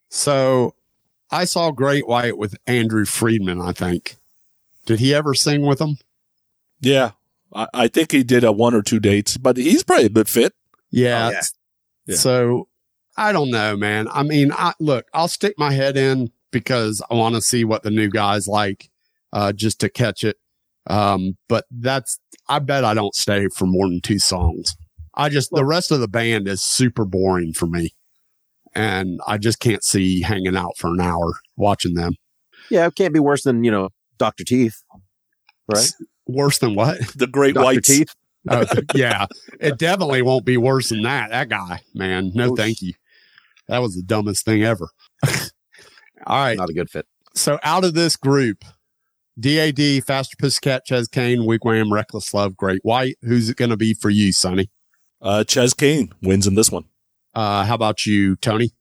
[0.09, 0.75] So
[1.31, 4.17] I saw Great White with Andrew Friedman, I think.
[4.85, 5.97] Did he ever sing with them?
[6.79, 7.11] Yeah,
[7.53, 10.29] I, I think he did a one or two dates, but he's probably a good
[10.29, 10.53] fit.
[10.89, 11.27] Yeah.
[11.27, 11.41] Oh, yeah.
[12.07, 12.15] Yeah.
[12.15, 12.67] So
[13.15, 14.07] I don't know, man.
[14.11, 17.83] I mean, I look, I'll stick my head in because I want to see what
[17.83, 18.89] the new guy's like,
[19.31, 20.37] uh, just to catch it.
[20.87, 22.19] Um, but that's,
[22.49, 24.75] I bet I don't stay for more than two songs.
[25.15, 27.91] I just, the rest of the band is super boring for me.
[28.73, 32.13] And I just can't see hanging out for an hour watching them.
[32.69, 34.43] Yeah, it can't be worse than, you know, Dr.
[34.45, 34.81] Teeth.
[35.67, 35.91] Right?
[36.27, 36.99] Worse than what?
[37.15, 37.65] The Great Dr.
[37.65, 37.87] Whites.
[37.87, 38.15] Teeth.
[38.49, 38.65] Oh,
[38.95, 39.27] yeah,
[39.59, 41.29] it definitely won't be worse than that.
[41.29, 42.57] That guy, man, no, Oof.
[42.57, 42.93] thank you.
[43.67, 44.89] That was the dumbest thing ever.
[46.25, 46.57] All right.
[46.57, 47.05] Not a good fit.
[47.35, 48.63] So out of this group,
[49.41, 53.17] DAD, Faster Pussycat, Chez Kane, Wig Wam, Reckless Love, Great White.
[53.23, 54.69] Who's it going to be for you, Sonny?
[55.21, 56.85] Uh, Chez Kane wins in this one.
[57.33, 58.71] Uh, how about you, Tony?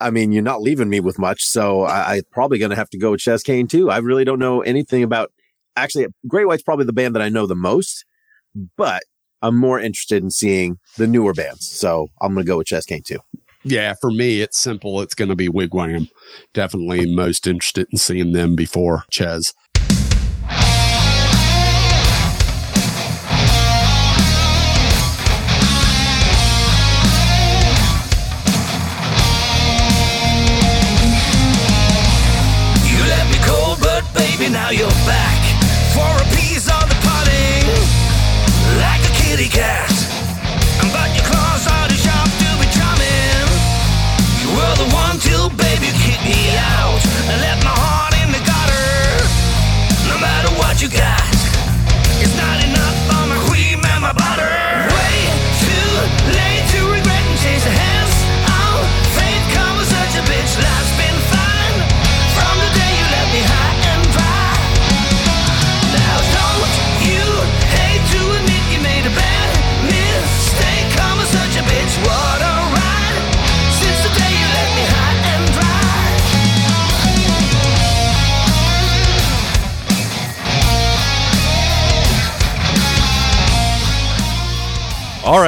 [0.00, 2.90] I mean, you're not leaving me with much, so I, I'm probably going to have
[2.90, 3.90] to go with Chez Kane too.
[3.90, 5.32] I really don't know anything about.
[5.76, 8.04] Actually, Great White's probably the band that I know the most,
[8.76, 9.02] but
[9.42, 12.82] I'm more interested in seeing the newer bands, so I'm going to go with Chez
[12.86, 13.20] Kane too.
[13.62, 15.02] Yeah, for me, it's simple.
[15.02, 16.08] It's going to be Wig Wam.
[16.54, 19.52] Definitely most interested in seeing them before Chez.
[39.50, 39.90] Like a cat.
[40.92, 43.50] But your claws are too sharp to be charming.
[44.42, 48.42] You were the one till baby kicked me out and left my heart in the
[48.46, 50.08] gutter.
[50.08, 51.19] No matter what you got,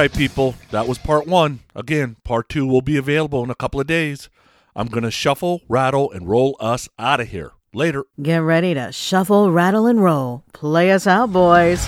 [0.03, 1.61] right, people, that was part one.
[1.73, 4.29] Again, part two will be available in a couple of days.
[4.75, 7.51] I'm going to shuffle, rattle, and roll us out of here.
[7.73, 8.03] Later.
[8.21, 10.43] Get ready to shuffle, rattle, and roll.
[10.51, 11.87] Play us out, boys.